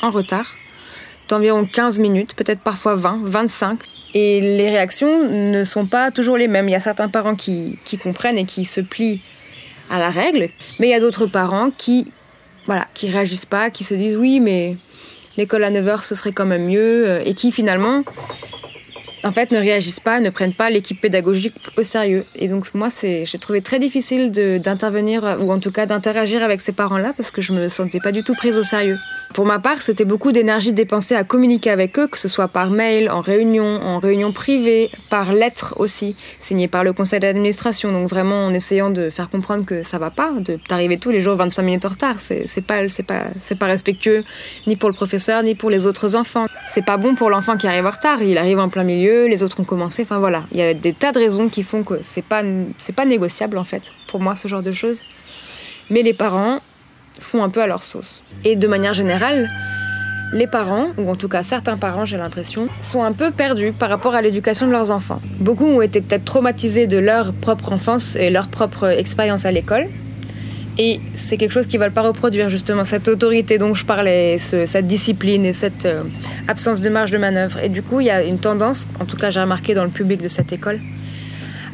en 0.01 0.11
retard, 0.11 0.55
d'environ 1.29 1.65
15 1.65 1.99
minutes, 1.99 2.35
peut-être 2.35 2.61
parfois 2.61 2.95
20, 2.95 3.21
25, 3.23 3.79
et 4.15 4.39
les 4.39 4.69
réactions 4.69 5.29
ne 5.29 5.65
sont 5.65 5.85
pas 5.85 6.09
toujours 6.09 6.37
les 6.37 6.47
mêmes. 6.47 6.69
Il 6.69 6.71
y 6.71 6.75
a 6.75 6.79
certains 6.79 7.09
parents 7.09 7.35
qui, 7.35 7.77
qui 7.83 7.97
comprennent 7.97 8.37
et 8.37 8.45
qui 8.45 8.63
se 8.63 8.79
plient 8.79 9.21
à 9.91 9.99
la 9.99 10.09
règle, 10.09 10.47
mais 10.79 10.87
il 10.87 10.89
y 10.89 10.95
a 10.95 10.99
d'autres 10.99 11.27
parents 11.27 11.69
qui 11.69 12.07
voilà, 12.65 12.87
qui 12.95 13.11
réagissent 13.11 13.45
pas, 13.45 13.69
qui 13.69 13.83
se 13.83 13.93
disent 13.93 14.15
oui, 14.17 14.39
mais 14.39 14.77
l'école 15.37 15.63
à 15.65 15.69
9h 15.69 16.03
ce 16.03 16.15
serait 16.15 16.31
quand 16.31 16.45
même 16.45 16.65
mieux 16.65 17.07
euh, 17.07 17.23
et 17.25 17.33
qui 17.35 17.51
finalement 17.51 18.03
en 19.25 19.31
fait, 19.31 19.51
ne 19.51 19.57
réagissent 19.57 19.99
pas, 19.99 20.19
ne 20.19 20.29
prennent 20.29 20.53
pas 20.53 20.69
l'équipe 20.69 21.01
pédagogique 21.01 21.55
au 21.77 21.81
sérieux. 21.81 22.25
Et 22.35 22.47
donc, 22.47 22.71
moi, 22.75 22.91
c'est, 22.91 23.25
j'ai 23.25 23.39
trouvé 23.39 23.61
très 23.61 23.79
difficile 23.79 24.31
d'intervenir, 24.31 25.37
ou 25.41 25.51
en 25.51 25.57
tout 25.59 25.71
cas 25.71 25.87
d'interagir 25.87 26.43
avec 26.43 26.61
ces 26.61 26.71
parents-là, 26.71 27.11
parce 27.17 27.31
que 27.31 27.41
je 27.41 27.51
me 27.51 27.67
sentais 27.67 27.99
pas 27.99 28.11
du 28.11 28.23
tout 28.23 28.35
prise 28.35 28.55
au 28.59 28.63
sérieux. 28.63 28.97
Pour 29.33 29.47
ma 29.47 29.57
part, 29.57 29.81
c'était 29.81 30.05
beaucoup 30.05 30.31
d'énergie 30.31 30.73
dépensée 30.73 31.15
à 31.15 31.23
communiquer 31.23 31.71
avec 31.71 31.97
eux, 31.97 32.05
que 32.05 32.19
ce 32.19 32.27
soit 32.27 32.47
par 32.47 32.69
mail, 32.69 33.09
en 33.09 33.19
réunion, 33.19 33.65
en 33.81 33.97
réunion 33.97 34.31
privée, 34.31 34.91
par 35.09 35.33
lettre 35.33 35.73
aussi, 35.77 36.15
signée 36.39 36.67
par 36.67 36.83
le 36.83 36.93
conseil 36.93 37.19
d'administration. 37.19 37.91
Donc, 37.91 38.07
vraiment, 38.07 38.45
en 38.45 38.53
essayant 38.53 38.91
de 38.91 39.09
faire 39.09 39.31
comprendre 39.31 39.65
que 39.65 39.81
ça 39.81 39.97
va 39.97 40.11
pas, 40.11 40.31
de 40.39 40.59
d'arriver 40.69 40.99
tous 40.99 41.09
les 41.09 41.19
jours 41.19 41.35
25 41.35 41.63
minutes 41.63 41.85
en 41.85 41.89
retard. 41.89 42.19
C'est, 42.19 42.45
c'est 42.47 42.61
pas, 42.61 42.81
pas, 43.07 43.23
pas 43.59 43.65
respectueux, 43.65 44.21
ni 44.67 44.75
pour 44.75 44.89
le 44.89 44.95
professeur, 44.95 45.41
ni 45.41 45.55
pour 45.55 45.71
les 45.71 45.87
autres 45.87 46.15
enfants. 46.15 46.45
C'est 46.69 46.85
pas 46.85 46.97
bon 46.97 47.15
pour 47.15 47.31
l'enfant 47.31 47.57
qui 47.57 47.65
arrive 47.65 47.87
en 47.87 47.91
retard. 47.91 48.21
Il 48.21 48.37
arrive 48.37 48.59
en 48.59 48.69
plein 48.69 48.83
milieu 48.83 49.14
les 49.27 49.43
autres 49.43 49.59
ont 49.59 49.63
commencé. 49.63 50.03
Enfin 50.03 50.19
voilà, 50.19 50.43
il 50.51 50.57
y 50.57 50.61
a 50.61 50.73
des 50.73 50.93
tas 50.93 51.11
de 51.11 51.19
raisons 51.19 51.49
qui 51.49 51.63
font 51.63 51.83
que 51.83 51.99
c'est 52.01 52.23
pas 52.23 52.43
c'est 52.77 52.95
pas 52.95 53.05
négociable 53.05 53.57
en 53.57 53.63
fait 53.63 53.91
pour 54.07 54.19
moi 54.19 54.35
ce 54.35 54.47
genre 54.47 54.63
de 54.63 54.71
choses. 54.71 55.01
Mais 55.89 56.01
les 56.01 56.13
parents 56.13 56.59
font 57.19 57.43
un 57.43 57.49
peu 57.49 57.61
à 57.61 57.67
leur 57.67 57.83
sauce. 57.83 58.21
Et 58.43 58.55
de 58.55 58.67
manière 58.67 58.93
générale, 58.93 59.49
les 60.33 60.47
parents, 60.47 60.87
ou 60.97 61.09
en 61.09 61.15
tout 61.15 61.29
cas 61.29 61.43
certains 61.43 61.77
parents, 61.77 62.05
j'ai 62.05 62.17
l'impression, 62.17 62.67
sont 62.81 63.03
un 63.03 63.13
peu 63.13 63.31
perdus 63.31 63.71
par 63.71 63.89
rapport 63.89 64.15
à 64.15 64.21
l'éducation 64.21 64.67
de 64.67 64.71
leurs 64.71 64.91
enfants. 64.91 65.21
Beaucoup 65.39 65.65
ont 65.65 65.81
été 65.81 66.01
peut-être 66.01 66.25
traumatisés 66.25 66.87
de 66.87 66.97
leur 66.97 67.33
propre 67.33 67.71
enfance 67.71 68.15
et 68.15 68.29
leur 68.29 68.47
propre 68.47 68.85
expérience 68.87 69.45
à 69.45 69.51
l'école, 69.51 69.87
et 70.77 70.99
c'est 71.15 71.37
quelque 71.37 71.51
chose 71.51 71.67
qu'ils 71.67 71.79
ne 71.79 71.85
veulent 71.85 71.93
pas 71.93 72.01
reproduire, 72.01 72.49
justement, 72.49 72.83
cette 72.83 73.07
autorité 73.07 73.57
dont 73.57 73.73
je 73.73 73.85
parlais, 73.85 74.39
cette 74.39 74.87
discipline 74.87 75.45
et 75.45 75.53
cette 75.53 75.85
euh, 75.85 76.03
absence 76.47 76.81
de 76.81 76.89
marge 76.89 77.11
de 77.11 77.17
manœuvre. 77.17 77.59
Et 77.59 77.69
du 77.69 77.81
coup, 77.81 78.01
il 78.01 78.07
y 78.07 78.11
a 78.11 78.23
une 78.23 78.39
tendance, 78.39 78.87
en 78.99 79.05
tout 79.05 79.15
cas 79.15 79.29
j'ai 79.29 79.39
remarqué 79.39 79.73
dans 79.73 79.85
le 79.85 79.89
public 79.89 80.21
de 80.21 80.27
cette 80.27 80.51
école, 80.51 80.79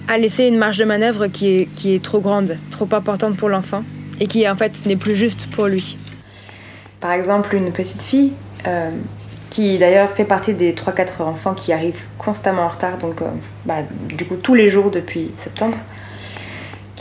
à 0.08 0.18
laisser 0.18 0.46
une 0.46 0.58
marge 0.58 0.78
de 0.78 0.86
manœuvre 0.86 1.28
qui 1.28 1.68
est, 1.86 2.04
trop 2.04 2.22
grande, 2.22 2.58
trop 2.70 2.88
importante 2.92 3.38
pour 3.38 3.50
l'enfant, 3.50 3.84
et 4.20 4.28
qui 4.28 4.48
en 4.48 4.56
fait 4.56 4.86
n'est 4.86 4.96
plus 4.96 5.16
juste 5.16 5.48
pour 5.50 5.66
lui. 5.66 5.98
Par 7.00 7.14
exemple, 7.14 7.56
une 7.56 7.72
petite 7.72 8.04
fille, 8.04 8.34
euh, 8.68 8.92
qui 9.50 9.80
d'ailleurs 9.80 10.12
fait 10.12 10.26
partie 10.26 10.54
des 10.54 10.74
3-4 10.74 11.24
enfants 11.24 11.56
qui 11.56 11.74
arrivent 11.74 12.04
constamment 12.20 12.64
en 12.64 12.68
retard, 12.68 12.98
donc 12.98 13.22
euh, 13.22 13.26
bah, 13.66 13.80
du 14.10 14.26
coup 14.26 14.36
tous 14.36 14.54
les 14.54 14.70
jours 14.70 14.92
depuis 14.92 15.32
septembre, 15.38 15.78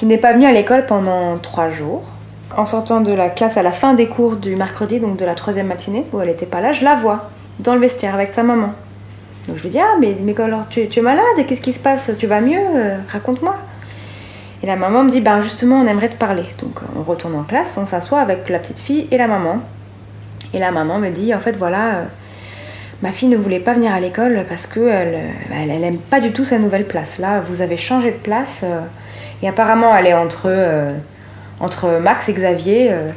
qui 0.01 0.07
n'est 0.07 0.17
pas 0.17 0.33
venue 0.33 0.47
à 0.47 0.53
l'école 0.53 0.87
pendant 0.87 1.37
trois 1.37 1.69
jours. 1.69 2.05
En 2.57 2.65
sortant 2.65 3.03
de 3.03 3.13
la 3.13 3.29
classe 3.29 3.59
à 3.59 3.63
la 3.63 3.71
fin 3.71 3.93
des 3.93 4.07
cours 4.07 4.37
du 4.37 4.57
mercredi, 4.57 4.99
donc 4.99 5.19
de 5.19 5.27
la 5.27 5.35
troisième 5.35 5.67
matinée, 5.67 6.07
où 6.15 6.23
elle 6.23 6.29
n'était 6.29 6.47
pas 6.47 6.63
là, 6.63 6.73
je 6.73 6.83
la 6.83 6.95
vois 6.95 7.29
dans 7.59 7.75
le 7.75 7.81
vestiaire 7.81 8.15
avec 8.15 8.33
sa 8.33 8.43
maman. 8.43 8.73
Donc 9.47 9.59
je 9.59 9.63
lui 9.65 9.69
dis 9.69 9.79
Ah, 9.79 9.99
mais, 10.01 10.17
mais 10.23 10.41
alors, 10.41 10.67
tu, 10.71 10.81
es 10.81 11.03
malade 11.03 11.27
Qu'est-ce 11.47 11.61
qui 11.61 11.75
se 11.75 11.79
passe 11.79 12.13
Tu 12.19 12.27
vas 12.27 12.41
mieux 12.41 12.63
euh, 12.77 12.97
Raconte-moi. 13.13 13.55
Et 14.63 14.67
la 14.67 14.77
maman 14.77 15.03
me 15.05 15.11
dit 15.11 15.21
Ben 15.21 15.43
justement, 15.43 15.83
on 15.83 15.87
aimerait 15.87 16.09
te 16.09 16.17
parler. 16.17 16.45
Donc 16.63 16.81
on 16.99 17.03
retourne 17.03 17.35
en 17.35 17.43
classe, 17.43 17.77
on 17.77 17.85
s'assoit 17.85 18.21
avec 18.21 18.49
la 18.49 18.59
petite 18.59 18.79
fille 18.79 19.07
et 19.11 19.19
la 19.19 19.27
maman. 19.29 19.61
Et 20.55 20.59
la 20.59 20.71
maman 20.71 20.99
me 20.99 21.11
dit 21.11 21.35
En 21.35 21.41
fait, 21.41 21.59
voilà, 21.59 21.89
euh, 21.89 22.05
ma 23.03 23.13
fille 23.13 23.29
ne 23.29 23.37
voulait 23.37 23.61
pas 23.61 23.75
venir 23.75 23.93
à 23.93 24.01
l'école 24.01 24.47
parce 24.49 24.67
qu'elle 24.67 25.21
elle, 25.55 25.71
elle, 25.71 25.85
aime 25.85 25.99
pas 25.99 26.21
du 26.21 26.33
tout 26.33 26.47
sa 26.47 26.59
nouvelle 26.59 26.87
place. 26.87 27.19
Là, 27.19 27.41
vous 27.41 27.61
avez 27.61 27.77
changé 27.77 28.13
de 28.13 28.17
place. 28.17 28.63
Euh, 28.65 28.81
et 29.43 29.49
apparemment, 29.49 29.97
elle 29.97 30.07
est 30.07 30.15
entre, 30.15 30.47
euh, 30.47 30.93
entre 31.61 31.99
Max 32.01 32.29
et 32.29 32.33
Xavier. 32.33 32.89
Euh, 32.91 33.11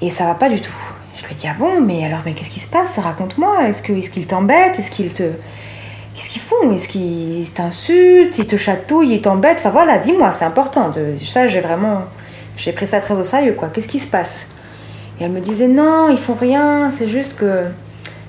et 0.00 0.10
ça 0.10 0.24
va 0.24 0.34
pas 0.34 0.48
du 0.48 0.60
tout. 0.60 0.74
Je 1.16 1.26
lui 1.26 1.34
dis 1.34 1.46
Ah 1.48 1.56
bon, 1.58 1.80
mais 1.80 2.04
alors, 2.04 2.20
mais 2.24 2.32
qu'est-ce 2.32 2.50
qui 2.50 2.60
se 2.60 2.68
passe? 2.68 2.98
Raconte-moi. 2.98 3.68
Est-ce 3.68 3.82
qu'ils 3.82 3.98
est 3.98 4.28
t'embêtent? 4.28 4.78
Est-ce 4.78 4.90
qu'ils 4.90 5.10
te. 5.10 5.24
Qu'est-ce 6.14 6.30
qu'ils 6.30 6.42
font? 6.42 6.72
Est-ce 6.72 6.88
qu'ils 6.88 7.50
t'insultent? 7.52 8.38
Ils 8.38 8.46
te 8.46 8.56
chatouillent 8.56 9.14
Ils 9.14 9.20
t'embêtent? 9.20 9.58
Enfin 9.58 9.70
voilà, 9.70 9.98
dis-moi, 9.98 10.32
c'est 10.32 10.44
important. 10.44 10.90
De... 10.90 11.14
Ça, 11.26 11.48
j'ai 11.48 11.60
vraiment. 11.60 12.02
J'ai 12.56 12.72
pris 12.72 12.86
ça 12.86 13.00
très 13.00 13.14
au 13.14 13.24
sérieux, 13.24 13.52
quoi. 13.52 13.68
Qu'est-ce 13.72 13.88
qui 13.88 14.00
se 14.00 14.06
passe? 14.06 14.40
Et 15.20 15.24
elle 15.24 15.30
me 15.30 15.40
disait 15.40 15.68
Non, 15.68 16.08
ils 16.08 16.18
font 16.18 16.34
rien, 16.34 16.90
c'est 16.92 17.08
juste 17.08 17.36
que. 17.38 17.64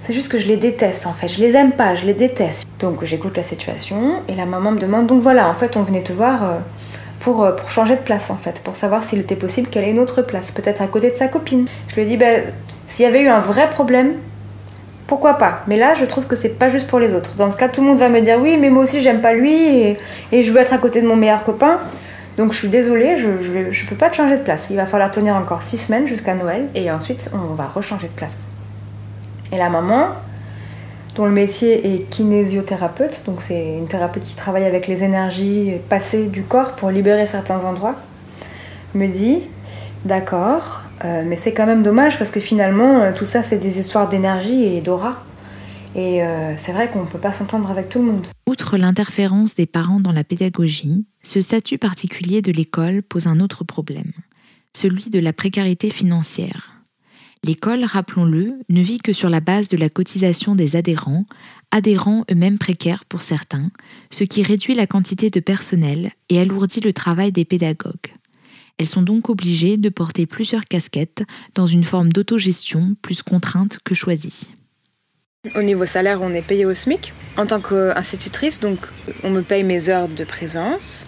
C'est 0.01 0.13
juste 0.13 0.31
que 0.31 0.39
je 0.39 0.47
les 0.47 0.55
déteste 0.55 1.07
en 1.07 1.11
fait, 1.11 1.27
je 1.27 1.41
les 1.41 1.57
aime 1.57 1.73
pas, 1.73 1.93
je 1.93 2.05
les 2.05 2.13
déteste. 2.13 2.65
Donc 2.79 3.03
j'écoute 3.03 3.35
la 3.35 3.43
situation 3.43 4.21
et 4.29 4.33
la 4.33 4.45
maman 4.45 4.71
me 4.71 4.79
demande 4.79 5.07
donc 5.07 5.21
voilà, 5.21 5.49
en 5.49 5.53
fait 5.53 5.75
on 5.75 5.83
venait 5.83 6.01
te 6.01 6.13
voir 6.13 6.43
euh, 6.43 6.57
pour, 7.19 7.43
euh, 7.43 7.51
pour 7.51 7.69
changer 7.69 7.95
de 7.95 8.01
place 8.01 8.29
en 8.29 8.35
fait, 8.35 8.61
pour 8.61 8.75
savoir 8.75 9.03
s'il 9.03 9.19
était 9.19 9.35
possible 9.35 9.67
qu'elle 9.69 9.83
ait 9.83 9.91
une 9.91 9.99
autre 9.99 10.21
place, 10.21 10.51
peut-être 10.51 10.81
à 10.81 10.87
côté 10.87 11.09
de 11.09 11.15
sa 11.15 11.27
copine. 11.27 11.67
Je 11.89 11.95
lui 11.95 12.01
ai 12.03 12.05
dit, 12.05 12.17
ben, 12.17 12.43
s'il 12.87 13.05
y 13.05 13.07
avait 13.07 13.21
eu 13.21 13.27
un 13.27 13.39
vrai 13.39 13.69
problème, 13.69 14.13
pourquoi 15.07 15.35
pas? 15.35 15.63
Mais 15.67 15.75
là, 15.75 15.95
je 15.95 16.05
trouve 16.05 16.27
que 16.27 16.35
c'est 16.35 16.59
pas 16.59 16.69
juste 16.69 16.87
pour 16.87 16.99
les 16.99 17.13
autres. 17.13 17.35
Dans 17.35 17.49
ce 17.49 17.57
cas, 17.57 17.67
tout 17.67 17.81
le 17.81 17.87
monde 17.87 17.97
va 17.97 18.09
me 18.09 18.21
dire, 18.21 18.37
oui, 18.39 18.57
mais 18.57 18.69
moi 18.69 18.83
aussi 18.83 19.01
j'aime 19.01 19.21
pas 19.21 19.33
lui 19.33 19.53
et, 19.53 19.97
je 20.31 20.51
veux 20.51 20.59
être 20.59 20.73
à 20.73 20.77
côté 20.77 21.01
de 21.01 21.07
mon 21.07 21.15
meilleur 21.15 21.43
copain. 21.43 21.79
Donc 22.37 22.53
je 22.53 22.57
suis 22.57 22.69
désolée, 22.69 23.17
je, 23.17 23.27
je, 23.41 23.71
je 23.71 23.85
peux 23.85 23.95
pas 23.95 24.09
te 24.09 24.15
changer 24.15 24.37
de 24.37 24.43
place. 24.43 24.67
Il 24.69 24.77
va 24.77 24.85
falloir 24.85 25.11
tenir 25.11 25.35
encore 25.35 25.61
six 25.61 25.77
semaines 25.77 26.07
jusqu'à 26.07 26.35
Noël 26.35 26.67
et 26.75 26.89
ensuite 26.89 27.29
on 27.33 27.53
va 27.53 27.65
rechanger 27.65 28.07
de 28.07 28.13
place. 28.13 28.37
Et 29.51 29.57
la 29.57 29.69
maman, 29.69 30.09
dont 31.19 31.25
le 31.25 31.33
métier 31.33 31.95
est 31.95 32.09
kinésithérapeute, 32.09 33.23
donc 33.25 33.41
c'est 33.41 33.77
une 33.77 33.89
thérapeute 33.89 34.23
qui 34.23 34.35
travaille 34.35 34.63
avec 34.63 34.87
les 34.87 35.03
énergies 35.03 35.73
passées 35.89 36.27
du 36.27 36.43
corps 36.43 36.77
pour 36.77 36.91
libérer 36.91 37.25
certains 37.25 37.59
endroits, 37.65 37.95
me 38.95 39.05
dit 39.05 39.39
d'accord, 40.05 40.79
euh, 41.03 41.23
mais 41.27 41.35
c'est 41.35 41.53
quand 41.53 41.65
même 41.65 41.83
dommage 41.83 42.17
parce 42.17 42.31
que 42.31 42.39
finalement 42.39 43.01
euh, 43.01 43.11
tout 43.13 43.25
ça 43.25 43.43
c'est 43.43 43.57
des 43.57 43.79
histoires 43.79 44.07
d'énergie 44.07 44.63
et 44.63 44.79
d'aura. 44.79 45.21
Et 45.93 46.23
euh, 46.23 46.55
c'est 46.55 46.71
vrai 46.71 46.89
qu'on 46.89 47.01
ne 47.01 47.07
peut 47.07 47.19
pas 47.19 47.33
s'entendre 47.33 47.69
avec 47.69 47.89
tout 47.89 47.99
le 47.99 48.05
monde. 48.05 48.27
Outre 48.47 48.77
l'interférence 48.77 49.55
des 49.55 49.65
parents 49.65 49.99
dans 49.99 50.13
la 50.13 50.23
pédagogie, 50.23 51.05
ce 51.21 51.41
statut 51.41 51.77
particulier 51.77 52.41
de 52.41 52.53
l'école 52.53 53.03
pose 53.03 53.27
un 53.27 53.41
autre 53.41 53.65
problème, 53.65 54.13
celui 54.73 55.09
de 55.09 55.19
la 55.19 55.33
précarité 55.33 55.89
financière. 55.89 56.78
L'école, 57.45 57.85
rappelons-le, 57.85 58.59
ne 58.67 58.81
vit 58.81 58.97
que 58.97 59.13
sur 59.13 59.29
la 59.29 59.39
base 59.39 59.69
de 59.69 59.77
la 59.77 59.89
cotisation 59.89 60.55
des 60.55 60.75
adhérents, 60.75 61.25
adhérents 61.71 62.25
eux-mêmes 62.29 62.57
précaires 62.57 63.05
pour 63.05 63.21
certains, 63.21 63.71
ce 64.11 64.25
qui 64.25 64.43
réduit 64.43 64.75
la 64.75 64.87
quantité 64.87 65.29
de 65.29 65.39
personnel 65.39 66.11
et 66.27 66.39
alourdit 66.39 66.81
le 66.81 66.91
travail 66.91 67.31
des 67.31 67.45
pédagogues. 67.45 68.13
Elles 68.77 68.87
sont 68.87 69.01
donc 69.01 69.29
obligées 69.29 69.77
de 69.77 69.89
porter 69.89 70.25
plusieurs 70.25 70.65
casquettes 70.65 71.23
dans 71.55 71.67
une 71.67 71.83
forme 71.83 72.11
d'autogestion 72.11 72.95
plus 73.01 73.23
contrainte 73.23 73.79
que 73.83 73.95
choisie. 73.95 74.53
Au 75.55 75.61
niveau 75.61 75.85
salaire, 75.85 76.21
on 76.21 76.33
est 76.33 76.45
payé 76.45 76.65
au 76.65 76.73
SMIC. 76.73 77.13
En 77.37 77.45
tant 77.45 77.61
qu'institutrice, 77.61 78.59
donc 78.59 78.79
on 79.23 79.29
me 79.29 79.41
paye 79.41 79.63
mes 79.63 79.87
heures 79.87 80.09
de 80.09 80.25
présence, 80.25 81.07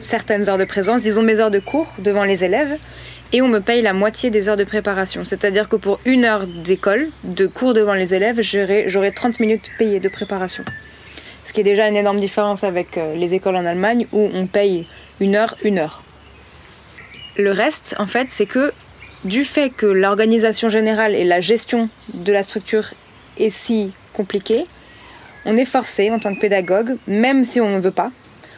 certaines 0.00 0.48
heures 0.50 0.58
de 0.58 0.64
présence, 0.64 1.02
disons 1.02 1.22
mes 1.22 1.40
heures 1.40 1.50
de 1.50 1.58
cours 1.58 1.94
devant 1.98 2.24
les 2.24 2.44
élèves, 2.44 2.78
et 3.36 3.42
on 3.42 3.48
me 3.48 3.60
paye 3.60 3.82
la 3.82 3.92
moitié 3.92 4.30
des 4.30 4.48
heures 4.48 4.56
de 4.56 4.64
préparation. 4.64 5.26
C'est-à-dire 5.26 5.68
que 5.68 5.76
pour 5.76 6.00
une 6.06 6.24
heure 6.24 6.46
d'école, 6.46 7.10
de 7.22 7.46
cours 7.46 7.74
devant 7.74 7.92
les 7.92 8.14
élèves, 8.14 8.40
j'aurai 8.40 9.12
30 9.12 9.40
minutes 9.40 9.68
payées 9.78 10.00
de 10.00 10.08
préparation. 10.08 10.64
Ce 11.44 11.52
qui 11.52 11.60
est 11.60 11.64
déjà 11.64 11.86
une 11.86 11.96
énorme 11.96 12.18
différence 12.18 12.64
avec 12.64 12.96
euh, 12.96 13.14
les 13.14 13.34
écoles 13.34 13.56
en 13.56 13.66
Allemagne 13.66 14.06
où 14.10 14.30
on 14.32 14.46
paye 14.46 14.86
une 15.20 15.36
heure, 15.36 15.54
une 15.62 15.78
heure. 15.78 16.02
Le 17.36 17.52
reste, 17.52 17.94
en 17.98 18.06
fait, 18.06 18.28
c'est 18.30 18.46
que 18.46 18.72
du 19.26 19.44
fait 19.44 19.68
que 19.68 19.84
l'organisation 19.84 20.70
générale 20.70 21.14
et 21.14 21.24
la 21.24 21.40
gestion 21.40 21.90
de 22.14 22.32
la 22.32 22.42
structure 22.42 22.86
est 23.36 23.50
si 23.50 23.92
compliquée, 24.14 24.64
on 25.44 25.58
est 25.58 25.66
forcé 25.66 26.10
en 26.10 26.18
tant 26.18 26.34
que 26.34 26.40
pédagogue, 26.40 26.96
même 27.06 27.44
si 27.44 27.60
on 27.60 27.68
ne 27.68 27.80
veut 27.80 27.90
pas, 27.90 28.12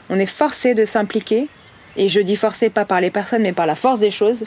on 0.08 0.20
est 0.20 0.26
forcé 0.26 0.74
de 0.74 0.84
s'impliquer 0.84 1.48
et 1.96 2.08
je 2.08 2.20
dis 2.20 2.36
forcé 2.36 2.70
pas 2.70 2.84
par 2.84 3.00
les 3.00 3.10
personnes 3.10 3.42
mais 3.42 3.52
par 3.52 3.66
la 3.66 3.74
force 3.74 3.98
des 3.98 4.12
choses, 4.12 4.44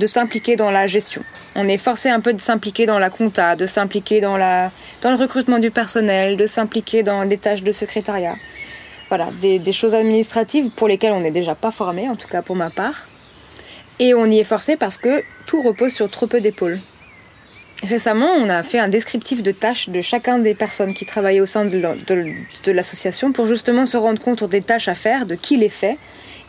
de 0.00 0.06
s'impliquer 0.06 0.56
dans 0.56 0.70
la 0.70 0.86
gestion. 0.86 1.22
On 1.54 1.68
est 1.68 1.78
forcé 1.78 2.08
un 2.08 2.20
peu 2.20 2.32
de 2.32 2.40
s'impliquer 2.40 2.86
dans 2.86 2.98
la 2.98 3.10
compta, 3.10 3.54
de 3.54 3.66
s'impliquer 3.66 4.20
dans, 4.20 4.36
la, 4.36 4.72
le 5.04 5.14
recrutement 5.14 5.58
du 5.58 5.70
personnel, 5.70 6.36
de 6.36 6.46
s'impliquer 6.46 7.02
dans 7.02 7.22
les 7.22 7.36
tâches 7.36 7.62
de 7.62 7.70
secrétariat. 7.70 8.34
Voilà, 9.08 9.28
des, 9.40 9.58
des 9.58 9.72
choses 9.72 9.94
administratives 9.94 10.70
pour 10.70 10.88
lesquelles 10.88 11.12
on 11.12 11.20
n'est 11.20 11.30
déjà 11.30 11.54
pas 11.54 11.70
formé, 11.70 12.08
en 12.08 12.16
tout 12.16 12.28
cas 12.28 12.42
pour 12.42 12.56
ma 12.56 12.70
part. 12.70 13.08
Et 13.98 14.14
on 14.14 14.24
y 14.24 14.38
est 14.38 14.44
forcé 14.44 14.76
parce 14.76 14.96
que 14.96 15.22
tout 15.46 15.62
repose 15.62 15.92
sur 15.92 16.10
trop 16.10 16.26
peu 16.26 16.40
d'épaules. 16.40 16.80
Récemment, 17.86 18.30
on 18.36 18.48
a 18.48 18.62
fait 18.62 18.78
un 18.78 18.88
descriptif 18.88 19.42
de 19.42 19.52
tâches 19.52 19.90
de 19.90 20.00
chacun 20.00 20.38
des 20.38 20.54
personnes 20.54 20.94
qui 20.94 21.04
travaillaient 21.04 21.40
au 21.40 21.46
sein 21.46 21.66
de 21.66 22.72
l'association 22.72 23.32
pour 23.32 23.46
justement 23.46 23.84
se 23.84 23.98
rendre 23.98 24.20
compte 24.22 24.44
des 24.44 24.62
tâches 24.62 24.88
à 24.88 24.94
faire, 24.94 25.26
de 25.26 25.34
qui 25.34 25.56
les 25.56 25.68
fait 25.68 25.98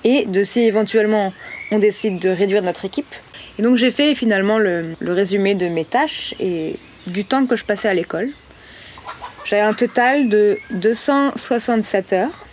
et 0.03 0.25
de 0.25 0.43
si 0.43 0.61
éventuellement 0.61 1.33
on 1.71 1.79
décide 1.79 2.19
de 2.19 2.29
réduire 2.29 2.63
notre 2.63 2.85
équipe. 2.85 3.13
Et 3.59 3.61
donc 3.61 3.77
j'ai 3.77 3.91
fait 3.91 4.15
finalement 4.15 4.57
le, 4.57 4.95
résumé 5.01 5.55
de 5.55 5.67
mes 5.67 5.85
tâches 5.85 6.33
et 6.39 6.77
du 7.07 7.25
temps 7.25 7.45
que 7.45 7.55
je 7.55 7.65
passais 7.65 7.87
à 7.87 7.93
l'école. 7.93 8.29
J'ai 9.45 9.59
un 9.59 9.73
total 9.73 10.29
de 10.29 10.57
267 10.71 12.13
heures 12.13 12.45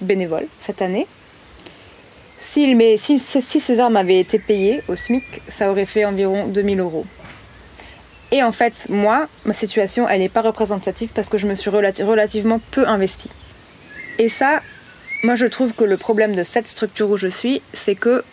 bénévoles 0.00 0.46
cette 0.60 0.80
année. 0.82 1.06
Si, 2.38 2.76
si, 2.98 3.18
si 3.18 3.60
ces 3.60 3.80
heures 3.80 3.90
m'avaient 3.90 4.20
été 4.20 4.38
payées 4.38 4.82
au 4.88 4.96
SMIC, 4.96 5.24
ça 5.48 5.70
aurait 5.70 5.86
fait 5.86 6.04
environ 6.04 6.46
2000 6.46 6.80
euros. 6.80 7.06
Et 8.30 8.42
en 8.42 8.52
fait, 8.52 8.86
moi, 8.88 9.28
ma 9.44 9.54
situation, 9.54 10.08
elle 10.08 10.20
n'est 10.20 10.28
pas 10.28 10.42
représentative 10.42 11.12
parce 11.14 11.28
que 11.28 11.38
je 11.38 11.46
me 11.46 11.54
suis 11.54 11.70
relativement 11.70 12.60
peu 12.70 12.86
investie. 12.86 13.30
Et 14.18 14.28
ça, 14.28 14.60
moi 15.22 15.34
je 15.34 15.46
trouve 15.46 15.72
que 15.72 15.84
le 15.84 15.96
problème 15.96 16.34
de 16.34 16.42
cette 16.42 16.66
structure 16.66 17.10
où 17.10 17.16
je 17.16 17.28
suis, 17.28 17.62
c'est 17.72 17.94
que 17.94 18.24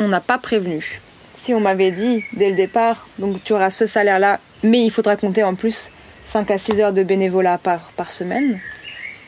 on 0.00 0.08
n'a 0.08 0.20
pas 0.20 0.38
prévenu. 0.38 1.00
Si 1.42 1.52
on 1.54 1.58
m'avait 1.58 1.90
dit 1.90 2.22
dès 2.34 2.50
le 2.50 2.54
départ, 2.54 3.08
tu 3.42 3.52
auras 3.52 3.70
ce 3.70 3.84
salaire-là, 3.84 4.38
mais 4.62 4.84
il 4.84 4.92
faudra 4.92 5.16
compter 5.16 5.42
en 5.42 5.56
plus 5.56 5.90
5 6.24 6.48
à 6.52 6.56
6 6.56 6.80
heures 6.80 6.92
de 6.92 7.02
bénévolat 7.02 7.58
par, 7.58 7.90
par 7.96 8.12
semaine, 8.12 8.60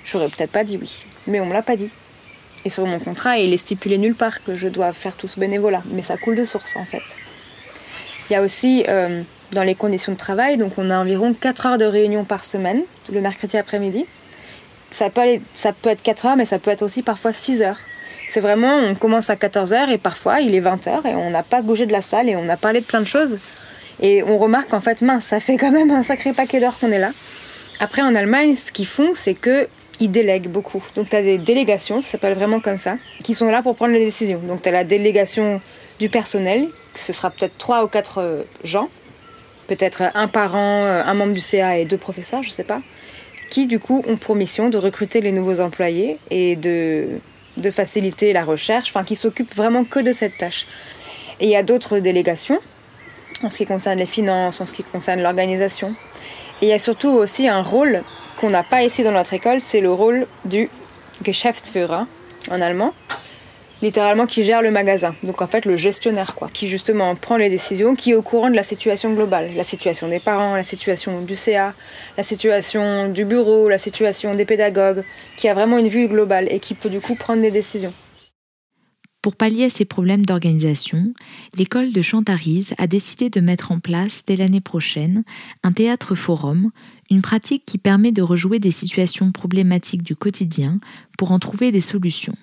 j'aurais 0.05 0.29
peut-être 0.29 0.53
pas 0.53 0.63
dit 0.63 0.79
oui. 0.81 1.05
Mais 1.27 1.41
on 1.41 1.47
me 1.47 1.53
l'a 1.53 1.63
pas 1.63 1.75
dit. 1.75 1.91
Et 2.65 2.71
sur 2.71 2.87
mon 2.87 3.01
contrat, 3.01 3.39
il 3.39 3.53
est 3.53 3.57
stipulé 3.57 3.99
nulle 3.99 4.15
part 4.15 4.45
que 4.45 4.55
je 4.55 4.69
dois 4.69 4.93
faire 4.93 5.17
tout 5.17 5.27
ce 5.27 5.41
bénévolat. 5.41 5.83
Mais 5.91 6.03
ça 6.03 6.17
coule 6.17 6.37
de 6.37 6.45
source 6.45 6.77
en 6.77 6.85
fait. 6.85 7.03
Il 8.31 8.35
y 8.35 8.37
a 8.37 8.43
aussi 8.43 8.85
euh, 8.87 9.23
dans 9.51 9.65
les 9.65 9.75
conditions 9.75 10.13
de 10.13 10.17
travail. 10.17 10.57
Donc 10.57 10.75
on 10.79 10.91
a 10.91 10.97
environ 10.97 11.35
4 11.35 11.67
heures 11.67 11.79
de 11.79 11.85
réunion 11.85 12.25
par 12.25 12.45
semaine, 12.45 12.83
le 13.13 13.21
mercredi 13.23 13.57
après-midi. 13.57 14.07
Ça 14.93 15.11
peut, 15.11 15.41
ça 15.53 15.73
peut 15.73 15.91
être 15.91 16.03
4 16.03 16.27
heures, 16.27 16.37
mais 16.37 16.47
ça 16.47 16.61
peut 16.61 16.71
être 16.71 16.83
aussi 16.83 17.03
parfois 17.03 17.33
6 17.33 17.63
heures. 17.63 17.81
C'est 18.35 18.41
vraiment, 18.41 18.79
on 18.79 18.97
commence 18.97 19.31
à 19.31 19.37
14 19.37 19.73
heures 19.75 19.91
et 19.91 19.97
parfois 19.97 20.41
il 20.41 20.57
est 20.57 20.61
20 20.61 20.89
heures 20.89 21.07
et 21.07 21.15
on 21.15 21.31
n'a 21.31 21.45
pas 21.45 21.63
bougé 21.63 21.87
de 21.87 21.93
la 21.93 22.03
salle 22.03 22.29
et 22.29 22.35
on 22.35 22.49
a 22.49 22.57
parlé 22.57 22.81
de 22.81 22.85
plein 22.85 23.01
de 23.01 23.07
choses. 23.07 23.39
Et 24.03 24.25
on 24.25 24.39
remarque 24.39 24.71
qu'en 24.71 24.81
fait, 24.81 25.03
mince, 25.03 25.27
ça 25.27 25.39
fait 25.39 25.57
quand 25.57 25.71
même 25.71 25.93
un 25.93 26.03
sacré 26.03 26.33
paquet 26.33 26.59
d'heures 26.59 26.77
qu'on 26.81 26.91
est 26.91 26.99
là. 26.99 27.13
Après, 27.79 28.03
en 28.03 28.13
Allemagne, 28.17 28.57
ce 28.57 28.73
qu'ils 28.73 28.89
font, 28.89 29.13
c'est 29.15 29.35
que 29.35 29.69
ils 30.01 30.11
délèguent 30.11 30.49
beaucoup. 30.49 30.83
Donc 30.97 31.11
tu 31.11 31.15
as 31.15 31.23
des 31.23 31.39
délégations, 31.39 32.03
ça 32.03 32.11
s'appelle 32.11 32.35
vraiment 32.35 32.59
comme 32.59 32.77
ça, 32.77 32.97
qui 33.23 33.37
sont 33.37 33.49
là 33.53 33.63
pour 33.63 33.77
prendre 33.77 33.93
les 33.93 34.05
décisions. 34.05 34.41
Donc 34.41 34.63
tu 34.63 34.69
as 34.69 34.73
la 34.73 34.83
délégation 34.83 35.61
du 36.01 36.09
personnel, 36.09 36.67
ce 36.97 37.13
sera 37.13 37.31
peut-être 37.31 37.57
3 37.59 37.85
ou 37.85 37.87
4 37.87 38.19
euh, 38.19 38.43
gens, 38.65 38.89
peut-être 39.69 40.03
un 40.13 40.27
parent, 40.27 40.83
euh, 40.87 41.05
un 41.05 41.15
membre 41.15 41.35
du 41.35 41.41
CA 41.41 41.79
et 41.79 41.85
deux 41.85 41.99
professeurs, 41.99 42.43
je 42.43 42.51
sais 42.51 42.65
pas, 42.65 42.81
qui 43.49 43.69
du 43.69 43.79
coup 43.79 44.05
ont 44.09 44.17
pour 44.17 44.35
mission 44.35 44.71
de 44.71 44.77
recruter 44.77 45.21
les 45.21 45.31
nouveaux 45.31 45.61
employés 45.61 46.19
et 46.33 46.57
de, 46.57 47.07
de 47.57 47.71
faciliter 47.71 48.33
la 48.33 48.45
recherche, 48.45 48.91
enfin 48.91 49.05
qui 49.05 49.17
s'occupent 49.17 49.55
vraiment 49.55 49.85
que 49.85 50.01
de 50.01 50.13
cette 50.13 50.37
tâche. 50.39 50.67
Et 51.41 51.47
il 51.47 51.51
y 51.51 51.57
a 51.57 51.63
d'autres 51.63 51.99
délégations 51.99 52.59
en 53.43 53.51
ce 53.51 53.59
qui 53.59 53.67
concerne 53.67 53.99
les 53.99 54.07
finances, 54.07 54.61
en 54.61 54.67
ce 54.67 54.73
qui 54.73 54.85
concerne 54.85 55.23
l'organisation. 55.23 55.95
Et 56.63 56.67
il 56.67 56.69
y 56.69 56.73
a 56.73 56.79
surtout 56.79 57.11
aussi 57.11 57.49
un 57.49 57.63
rôle 57.63 58.03
qu'on 58.41 58.51
n'a 58.51 58.63
pas 58.63 58.83
ici 58.83 59.03
dans 59.03 59.13
notre 59.13 59.35
école, 59.35 59.61
c'est 59.61 59.81
le 59.81 59.93
rôle 59.93 60.27
du 60.45 60.69
Geschäftsführer 61.23 62.05
en 62.51 62.61
allemand, 62.61 62.93
littéralement 63.85 64.27
qui 64.27 64.43
gère 64.45 64.63
le 64.63 64.71
magasin. 64.71 65.15
Donc 65.23 65.43
en 65.43 65.47
fait 65.47 65.67
le 65.67 65.77
gestionnaire 65.77 66.35
quoi, 66.35 66.49
qui 66.53 66.69
justement 66.69 67.15
prend 67.15 67.37
les 67.37 67.51
décisions, 67.51 67.95
qui 67.95 68.13
est 68.13 68.15
au 68.15 68.23
courant 68.23 68.51
de 68.51 68.57
la 68.57 68.63
situation 68.65 69.13
globale, 69.13 69.51
la 69.57 69.65
situation 69.65 70.09
des 70.09 70.21
parents, 70.21 70.57
la 70.57 70.65
situation 70.65 71.21
du 71.21 71.37
CA, 71.37 71.75
la 72.17 72.25
situation 72.25 73.11
du 73.11 73.25
bureau, 73.25 73.69
la 73.69 73.79
situation 73.79 74.35
des 74.35 74.47
pédagogues, 74.47 75.05
qui 75.37 75.49
a 75.49 75.55
vraiment 75.55 75.79
une 75.79 75.89
vue 75.89 76.09
globale 76.09 76.49
et 76.51 76.61
qui 76.61 76.75
peut 76.75 76.89
du 76.89 77.01
coup 77.01 77.15
prendre 77.15 77.43
des 77.43 77.51
décisions. 77.51 77.93
Pour 79.21 79.37
pallier 79.37 79.71
ces 79.71 79.87
problèmes 79.87 80.27
d'organisation, 80.27 81.15
l'école 81.57 81.93
de 81.93 82.03
Chantarise 82.03 82.75
a 82.77 82.87
décidé 82.87 83.31
de 83.31 83.41
mettre 83.41 83.73
en 83.73 83.81
place 83.81 84.23
dès 84.27 84.37
l'année 84.37 84.61
prochaine 84.61 85.25
un 85.63 85.73
théâtre 85.73 86.15
forum, 86.15 86.71
une 87.11 87.23
pratique 87.23 87.65
qui 87.67 87.79
permet 87.79 88.13
de 88.13 88.21
rejouer 88.23 88.59
des 88.59 88.71
situations 88.71 89.33
problématiques 89.33 90.03
du 90.03 90.15
quotidien 90.15 90.79
pour 91.17 91.33
en 91.33 91.39
trouver 91.39 91.71
des 91.71 91.81
solutions. 91.81 92.35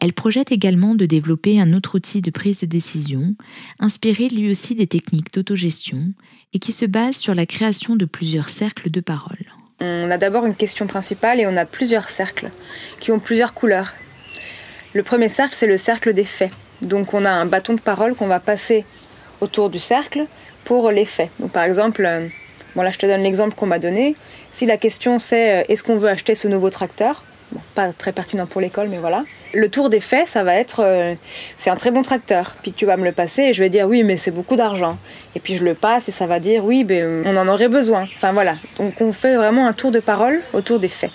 Elle 0.00 0.14
projette 0.14 0.50
également 0.50 0.94
de 0.94 1.04
développer 1.04 1.60
un 1.60 1.74
autre 1.74 1.96
outil 1.96 2.22
de 2.22 2.30
prise 2.30 2.60
de 2.60 2.66
décision, 2.66 3.34
inspiré 3.78 4.28
lui 4.28 4.50
aussi 4.50 4.74
des 4.74 4.86
techniques 4.86 5.32
d'autogestion, 5.32 6.14
et 6.54 6.58
qui 6.58 6.72
se 6.72 6.86
base 6.86 7.16
sur 7.16 7.34
la 7.34 7.46
création 7.46 7.96
de 7.96 8.06
plusieurs 8.06 8.48
cercles 8.48 8.90
de 8.90 9.00
parole. 9.00 9.52
On 9.80 10.10
a 10.10 10.18
d'abord 10.18 10.46
une 10.46 10.54
question 10.54 10.86
principale 10.86 11.40
et 11.40 11.46
on 11.46 11.56
a 11.56 11.64
plusieurs 11.64 12.08
cercles 12.08 12.50
qui 12.98 13.12
ont 13.12 13.20
plusieurs 13.20 13.54
couleurs. 13.54 13.94
Le 14.94 15.02
premier 15.02 15.28
cercle, 15.28 15.54
c'est 15.54 15.66
le 15.66 15.78
cercle 15.78 16.12
des 16.12 16.24
faits. 16.24 16.50
Donc 16.82 17.14
on 17.14 17.24
a 17.24 17.30
un 17.30 17.46
bâton 17.46 17.74
de 17.74 17.80
parole 17.80 18.14
qu'on 18.14 18.26
va 18.26 18.40
passer 18.40 18.84
autour 19.40 19.70
du 19.70 19.78
cercle 19.78 20.26
pour 20.64 20.90
les 20.90 21.04
faits. 21.04 21.30
Par 21.52 21.64
exemple, 21.64 22.04
euh, 22.04 22.26
bon 22.74 22.82
là 22.82 22.90
je 22.90 22.98
te 22.98 23.06
donne 23.06 23.22
l'exemple 23.22 23.54
qu'on 23.54 23.66
m'a 23.66 23.78
donné. 23.78 24.16
Si 24.50 24.66
la 24.66 24.76
question 24.76 25.18
c'est 25.18 25.60
euh, 25.60 25.64
est-ce 25.68 25.82
qu'on 25.82 25.96
veut 25.96 26.08
acheter 26.08 26.34
ce 26.34 26.48
nouveau 26.48 26.70
tracteur? 26.70 27.22
Pas 27.74 27.92
très 27.92 28.12
pertinent 28.12 28.46
pour 28.46 28.60
l'école, 28.60 28.88
mais 28.88 28.98
voilà. 28.98 29.24
Le 29.54 29.68
tour 29.68 29.90
des 29.90 30.00
faits, 30.00 30.28
ça 30.28 30.44
va 30.44 30.54
être, 30.54 30.80
euh, 30.84 31.14
c'est 31.56 31.70
un 31.70 31.76
très 31.76 31.90
bon 31.90 32.02
tracteur. 32.02 32.54
Puis 32.62 32.72
tu 32.72 32.86
vas 32.86 32.96
me 32.96 33.04
le 33.04 33.12
passer 33.12 33.42
et 33.42 33.52
je 33.52 33.62
vais 33.62 33.68
dire 33.68 33.88
oui, 33.88 34.02
mais 34.02 34.16
c'est 34.16 34.30
beaucoup 34.30 34.56
d'argent. 34.56 34.96
Et 35.34 35.40
puis 35.40 35.56
je 35.56 35.64
le 35.64 35.74
passe 35.74 36.08
et 36.08 36.12
ça 36.12 36.26
va 36.26 36.40
dire 36.40 36.64
oui, 36.64 36.84
ben, 36.84 37.24
on 37.26 37.36
en 37.36 37.48
aurait 37.48 37.68
besoin. 37.68 38.06
Enfin 38.16 38.32
voilà. 38.32 38.56
Donc 38.78 39.00
on 39.00 39.12
fait 39.12 39.34
vraiment 39.34 39.66
un 39.66 39.72
tour 39.72 39.90
de 39.90 40.00
parole 40.00 40.40
autour 40.52 40.78
des 40.78 40.88
faits. 40.88 41.10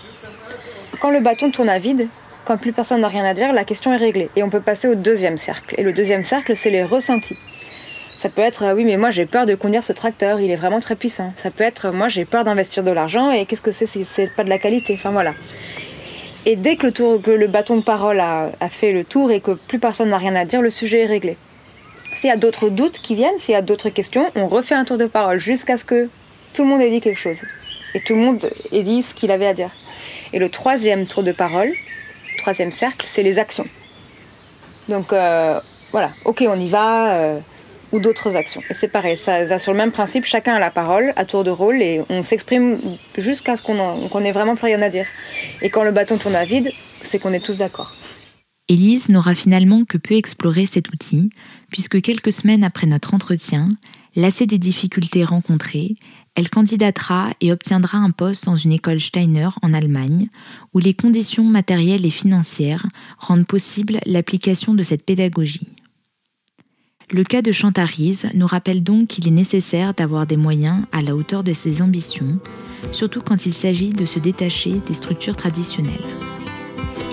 Quand 0.99 1.11
le 1.11 1.19
bâton 1.19 1.51
tourne 1.51 1.69
à 1.69 1.79
vide, 1.79 2.07
quand 2.45 2.57
plus 2.57 2.73
personne 2.73 3.01
n'a 3.01 3.07
rien 3.07 3.25
à 3.25 3.33
dire, 3.33 3.53
la 3.53 3.63
question 3.63 3.93
est 3.93 3.97
réglée. 3.97 4.29
Et 4.35 4.43
on 4.43 4.49
peut 4.49 4.61
passer 4.61 4.87
au 4.87 4.95
deuxième 4.95 5.37
cercle. 5.37 5.75
Et 5.77 5.83
le 5.83 5.93
deuxième 5.93 6.23
cercle, 6.23 6.55
c'est 6.55 6.69
les 6.69 6.83
ressentis. 6.83 7.37
Ça 8.17 8.29
peut 8.29 8.41
être 8.41 8.73
oui, 8.73 8.85
mais 8.85 8.97
moi 8.97 9.11
j'ai 9.11 9.25
peur 9.25 9.45
de 9.45 9.55
conduire 9.55 9.83
ce 9.83 9.93
tracteur, 9.93 10.39
il 10.39 10.49
est 10.49 10.55
vraiment 10.55 10.79
très 10.79 10.95
puissant. 10.95 11.33
Ça 11.35 11.51
peut 11.51 11.63
être 11.63 11.91
moi 11.91 12.07
j'ai 12.07 12.25
peur 12.25 12.43
d'investir 12.43 12.83
de 12.83 12.91
l'argent 12.91 13.29
et 13.31 13.45
qu'est-ce 13.45 13.61
que 13.61 13.71
c'est? 13.71 13.85
Si 13.85 14.05
c'est 14.05 14.33
pas 14.33 14.43
de 14.43 14.49
la 14.49 14.57
qualité. 14.57 14.93
Enfin 14.95 15.11
voilà. 15.11 15.33
Et 16.45 16.55
dès 16.55 16.75
que 16.75 16.87
le, 16.87 16.93
tour, 16.93 17.21
que 17.21 17.31
le 17.31 17.47
bâton 17.47 17.77
de 17.77 17.81
parole 17.81 18.19
a, 18.19 18.51
fait 18.69 18.91
le 18.91 19.03
tour 19.03 19.31
et 19.31 19.39
que 19.39 19.51
plus 19.51 19.79
personne 19.79 20.09
n'a 20.09 20.17
rien 20.17 20.35
à 20.35 20.45
dire, 20.45 20.61
le 20.61 20.69
sujet 20.69 21.01
est 21.01 21.07
réglé. 21.07 21.37
S'il 22.15 22.29
y 22.29 22.33
a 22.33 22.37
d'autres 22.37 22.69
doutes 22.69 22.99
qui 22.99 23.15
viennent, 23.15 23.37
s'il 23.39 23.53
y 23.53 23.57
a 23.57 23.61
d'autres 23.61 23.89
questions, 23.89 24.29
on 24.35 24.47
refait 24.47 24.75
un 24.75 24.85
tour 24.85 24.97
de 24.97 25.07
parole 25.07 25.39
jusqu'à 25.39 25.75
ce 25.75 25.85
que 25.85 26.07
tout 26.53 26.63
le 26.63 26.69
monde 26.69 26.81
ait 26.81 26.91
dit 26.91 27.01
quelque 27.01 27.19
chose. 27.19 27.41
Et 27.93 27.99
tout 27.99 28.13
le 28.13 28.21
monde 28.21 28.49
ait 28.71 28.83
dit 28.83 29.01
ce 29.01 29.13
qu'il 29.13 29.31
avait 29.31 29.47
à 29.47 29.53
dire. 29.53 29.71
Et 30.33 30.39
le 30.39 30.49
troisième 30.49 31.07
tour 31.07 31.23
de 31.23 31.31
parole, 31.31 31.71
troisième 32.37 32.71
cercle, 32.71 33.05
c'est 33.05 33.23
les 33.23 33.39
actions. 33.39 33.65
Donc 34.87 35.13
euh, 35.13 35.59
voilà, 35.91 36.11
ok, 36.25 36.43
on 36.47 36.59
y 36.59 36.69
va. 36.69 37.15
Euh, 37.15 37.39
d'autres 37.99 38.35
actions. 38.35 38.61
Et 38.69 38.73
c'est 38.73 38.87
pareil, 38.87 39.17
ça 39.17 39.45
va 39.45 39.59
sur 39.59 39.71
le 39.71 39.77
même 39.77 39.91
principe, 39.91 40.25
chacun 40.25 40.55
a 40.55 40.59
la 40.59 40.71
parole 40.71 41.13
à 41.15 41.25
tour 41.25 41.43
de 41.43 41.51
rôle 41.51 41.81
et 41.81 42.01
on 42.09 42.23
s'exprime 42.23 42.77
jusqu'à 43.17 43.55
ce 43.55 43.61
qu'on 43.61 44.21
ait 44.23 44.31
vraiment 44.31 44.55
plus 44.55 44.65
rien 44.65 44.81
à 44.81 44.89
dire. 44.89 45.05
Et 45.61 45.69
quand 45.69 45.83
le 45.83 45.91
bâton 45.91 46.17
tourne 46.17 46.35
à 46.35 46.45
vide, 46.45 46.71
c'est 47.01 47.19
qu'on 47.19 47.33
est 47.33 47.43
tous 47.43 47.59
d'accord. 47.59 47.93
Élise 48.67 49.09
n'aura 49.09 49.35
finalement 49.35 49.85
que 49.85 49.97
peu 49.97 50.15
exploré 50.15 50.65
cet 50.65 50.89
outil, 50.89 51.29
puisque 51.69 52.01
quelques 52.01 52.31
semaines 52.31 52.63
après 52.63 52.87
notre 52.87 53.13
entretien, 53.13 53.69
lassée 54.15 54.47
des 54.47 54.57
difficultés 54.57 55.23
rencontrées, 55.23 55.95
elle 56.35 56.49
candidatera 56.49 57.31
et 57.41 57.51
obtiendra 57.51 57.99
un 57.99 58.11
poste 58.11 58.45
dans 58.45 58.55
une 58.55 58.71
école 58.71 58.99
Steiner 58.99 59.49
en 59.61 59.73
Allemagne, 59.73 60.29
où 60.73 60.79
les 60.79 60.93
conditions 60.93 61.43
matérielles 61.43 62.05
et 62.05 62.11
financières 62.11 62.87
rendent 63.19 63.45
possible 63.45 63.99
l'application 64.05 64.73
de 64.73 64.83
cette 64.83 65.05
pédagogie. 65.05 65.67
Le 67.11 67.23
cas 67.23 67.43
de 67.43 67.51
Chantarise 67.51 68.27
nous 68.33 68.47
rappelle 68.47 68.81
donc 68.81 69.07
qu'il 69.07 69.27
est 69.27 69.31
nécessaire 69.31 69.93
d'avoir 69.93 70.25
des 70.25 70.37
moyens 70.37 70.79
à 70.91 71.01
la 71.01 71.15
hauteur 71.15 71.43
de 71.43 71.53
ses 71.53 71.83
ambitions, 71.83 72.39
surtout 72.91 73.21
quand 73.21 73.45
il 73.45 73.53
s'agit 73.53 73.91
de 73.91 74.07
se 74.07 74.17
détacher 74.17 74.81
des 74.87 74.93
structures 74.95 75.35
traditionnelles. 75.35 76.03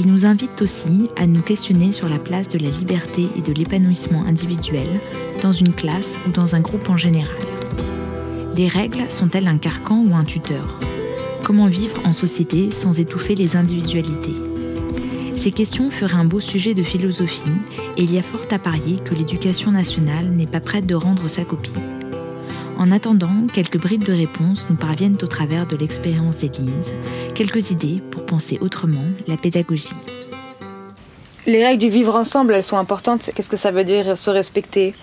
Il 0.00 0.06
nous 0.10 0.24
invite 0.24 0.62
aussi 0.62 1.04
à 1.16 1.26
nous 1.26 1.42
questionner 1.42 1.92
sur 1.92 2.08
la 2.08 2.18
place 2.18 2.48
de 2.48 2.58
la 2.58 2.70
liberté 2.70 3.26
et 3.36 3.42
de 3.42 3.52
l'épanouissement 3.52 4.24
individuel 4.24 4.88
dans 5.42 5.52
une 5.52 5.74
classe 5.74 6.18
ou 6.26 6.30
dans 6.30 6.54
un 6.54 6.60
groupe 6.60 6.88
en 6.88 6.96
général. 6.96 7.36
Les 8.56 8.68
règles 8.68 9.10
sont-elles 9.10 9.48
un 9.48 9.58
carcan 9.58 10.02
ou 10.08 10.14
un 10.14 10.24
tuteur? 10.24 10.78
Comment 11.42 11.66
vivre 11.66 12.00
en 12.06 12.14
société 12.14 12.70
sans 12.70 12.98
étouffer 12.98 13.34
les 13.34 13.56
individualités? 13.56 14.51
Ces 15.42 15.50
questions 15.50 15.90
feraient 15.90 16.14
un 16.14 16.24
beau 16.24 16.38
sujet 16.38 16.72
de 16.72 16.84
philosophie 16.84 17.50
et 17.96 18.04
il 18.04 18.14
y 18.14 18.18
a 18.20 18.22
fort 18.22 18.46
à 18.52 18.60
parier 18.60 19.00
que 19.04 19.12
l'éducation 19.12 19.72
nationale 19.72 20.26
n'est 20.26 20.46
pas 20.46 20.60
prête 20.60 20.86
de 20.86 20.94
rendre 20.94 21.26
sa 21.26 21.42
copie. 21.42 21.72
En 22.78 22.92
attendant, 22.92 23.48
quelques 23.52 23.80
brides 23.80 24.04
de 24.04 24.12
réponses 24.12 24.68
nous 24.70 24.76
parviennent 24.76 25.18
au 25.20 25.26
travers 25.26 25.66
de 25.66 25.76
l'expérience 25.76 26.36
d'Élise, 26.36 26.94
quelques 27.34 27.72
idées 27.72 28.00
pour 28.12 28.24
penser 28.24 28.58
autrement 28.60 29.02
la 29.26 29.36
pédagogie. 29.36 29.96
Les 31.48 31.64
règles 31.64 31.80
du 31.80 31.90
vivre 31.90 32.14
ensemble, 32.14 32.54
elles 32.54 32.62
sont 32.62 32.78
importantes. 32.78 33.30
Qu'est-ce 33.34 33.50
que 33.50 33.56
ça 33.56 33.72
veut 33.72 33.82
dire 33.82 34.16
se 34.16 34.30
respecter? 34.30 34.94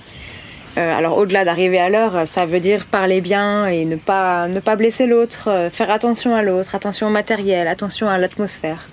Euh, 0.77 0.97
alors 0.97 1.17
au-delà 1.17 1.43
d'arriver 1.43 1.79
à 1.79 1.89
l'heure, 1.89 2.25
ça 2.25 2.45
veut 2.45 2.61
dire 2.61 2.85
parler 2.85 3.19
bien 3.19 3.65
et 3.65 3.83
ne 3.83 3.97
pas, 3.97 4.47
ne 4.47 4.61
pas 4.61 4.77
blesser 4.77 5.05
l'autre, 5.05 5.49
euh, 5.49 5.69
faire 5.69 5.91
attention 5.91 6.33
à 6.33 6.43
l'autre, 6.43 6.75
attention 6.75 7.07
au 7.07 7.11
matériel, 7.11 7.67
attention 7.67 8.07
à 8.07 8.17
l'atmosphère. 8.17 8.87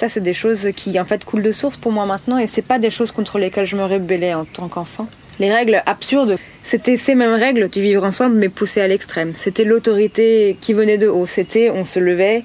Ça, 0.00 0.08
c'est 0.08 0.22
des 0.22 0.32
choses 0.32 0.70
qui 0.74 0.98
en 0.98 1.04
fait 1.04 1.26
coulent 1.26 1.42
de 1.42 1.52
source 1.52 1.76
pour 1.76 1.92
moi 1.92 2.06
maintenant 2.06 2.38
et 2.38 2.46
c'est 2.46 2.62
pas 2.62 2.78
des 2.78 2.88
choses 2.88 3.10
contre 3.10 3.38
lesquelles 3.38 3.66
je 3.66 3.76
me 3.76 3.82
rébellais 3.82 4.32
en 4.32 4.46
tant 4.46 4.66
qu'enfant. 4.68 5.06
Les 5.38 5.52
règles 5.52 5.82
absurdes, 5.84 6.38
c'était 6.64 6.96
ces 6.96 7.14
mêmes 7.14 7.34
règles 7.34 7.68
du 7.68 7.82
vivre 7.82 8.02
ensemble 8.02 8.36
mais 8.36 8.48
poussées 8.48 8.80
à 8.80 8.88
l'extrême. 8.88 9.34
C'était 9.34 9.64
l'autorité 9.64 10.56
qui 10.62 10.72
venait 10.72 10.96
de 10.96 11.06
haut. 11.06 11.26
C'était 11.26 11.68
on 11.68 11.84
se 11.84 11.98
levait 11.98 12.44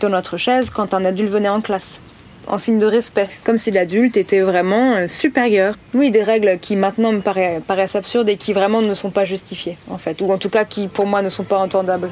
dans 0.00 0.08
notre 0.08 0.38
chaise 0.38 0.70
quand 0.70 0.94
un 0.94 1.04
adulte 1.04 1.28
venait 1.28 1.50
en 1.50 1.60
classe 1.60 2.00
en 2.46 2.58
signe 2.58 2.78
de 2.78 2.86
respect, 2.86 3.28
comme 3.44 3.58
si 3.58 3.70
l'adulte 3.70 4.16
était 4.16 4.40
vraiment 4.40 4.94
euh, 4.94 5.06
supérieur. 5.06 5.74
Oui, 5.92 6.10
des 6.10 6.22
règles 6.22 6.58
qui 6.62 6.76
maintenant 6.76 7.12
me 7.12 7.20
paraissent 7.20 7.94
absurdes 7.94 8.30
et 8.30 8.38
qui 8.38 8.54
vraiment 8.54 8.80
ne 8.80 8.94
sont 8.94 9.10
pas 9.10 9.26
justifiées, 9.26 9.76
en 9.90 9.98
fait, 9.98 10.22
ou 10.22 10.32
en 10.32 10.38
tout 10.38 10.48
cas 10.48 10.64
qui 10.64 10.88
pour 10.88 11.06
moi 11.06 11.20
ne 11.20 11.28
sont 11.28 11.44
pas 11.44 11.58
entendables. 11.58 12.08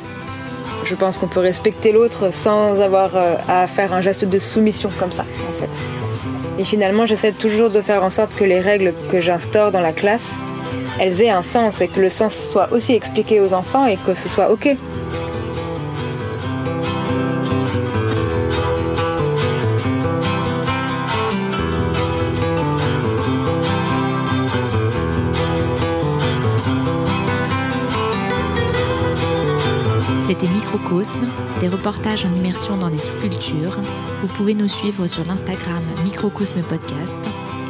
Je 0.88 0.94
pense 0.94 1.18
qu'on 1.18 1.29
peut 1.29 1.40
respecter 1.40 1.92
l'autre 1.92 2.33
sans 2.33 2.81
avoir 2.81 3.14
euh, 3.14 3.35
à 3.46 3.66
faire 3.66 3.92
un 3.92 4.01
geste 4.01 4.24
de 4.24 4.38
soumission 4.38 4.90
comme 4.98 5.12
ça. 5.12 5.27
Et 6.59 6.64
finalement, 6.64 7.05
j'essaie 7.05 7.33
toujours 7.33 7.68
de 7.68 7.83
faire 7.83 8.03
en 8.03 8.09
sorte 8.09 8.35
que 8.35 8.44
les 8.44 8.61
règles 8.61 8.94
que 9.12 9.20
j'instaure 9.20 9.70
dans 9.70 9.83
la 9.83 9.92
classe, 9.92 10.37
elles 10.98 11.22
aient 11.22 11.31
un 11.31 11.42
sens 11.42 11.83
et 11.83 11.88
que 11.88 12.01
le 12.01 12.09
sens 12.09 12.35
soit 12.35 12.72
aussi 12.72 12.94
expliqué 12.94 13.38
aux 13.40 13.53
enfants 13.53 13.87
et 13.87 13.98
que 13.98 14.14
ce 14.14 14.31
soit 14.31 14.51
ok. 14.51 14.77
Des 31.61 31.68
reportages 31.68 32.24
en 32.24 32.33
immersion 32.33 32.79
dans 32.79 32.88
des 32.88 32.96
sous-cultures. 32.96 33.79
Vous 34.22 34.29
pouvez 34.29 34.55
nous 34.55 34.68
suivre 34.68 35.07
sur 35.07 35.22
l'Instagram 35.27 35.83
Microcosme 36.03 36.62
Podcast 36.62 37.20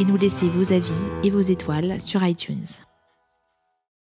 et 0.01 0.05
nous 0.05 0.17
laisser 0.17 0.49
vos 0.49 0.73
avis 0.73 0.93
et 1.25 1.31
vos 1.31 1.41
étoiles 1.41 2.01
sur 2.01 2.25
iTunes. 2.25 2.88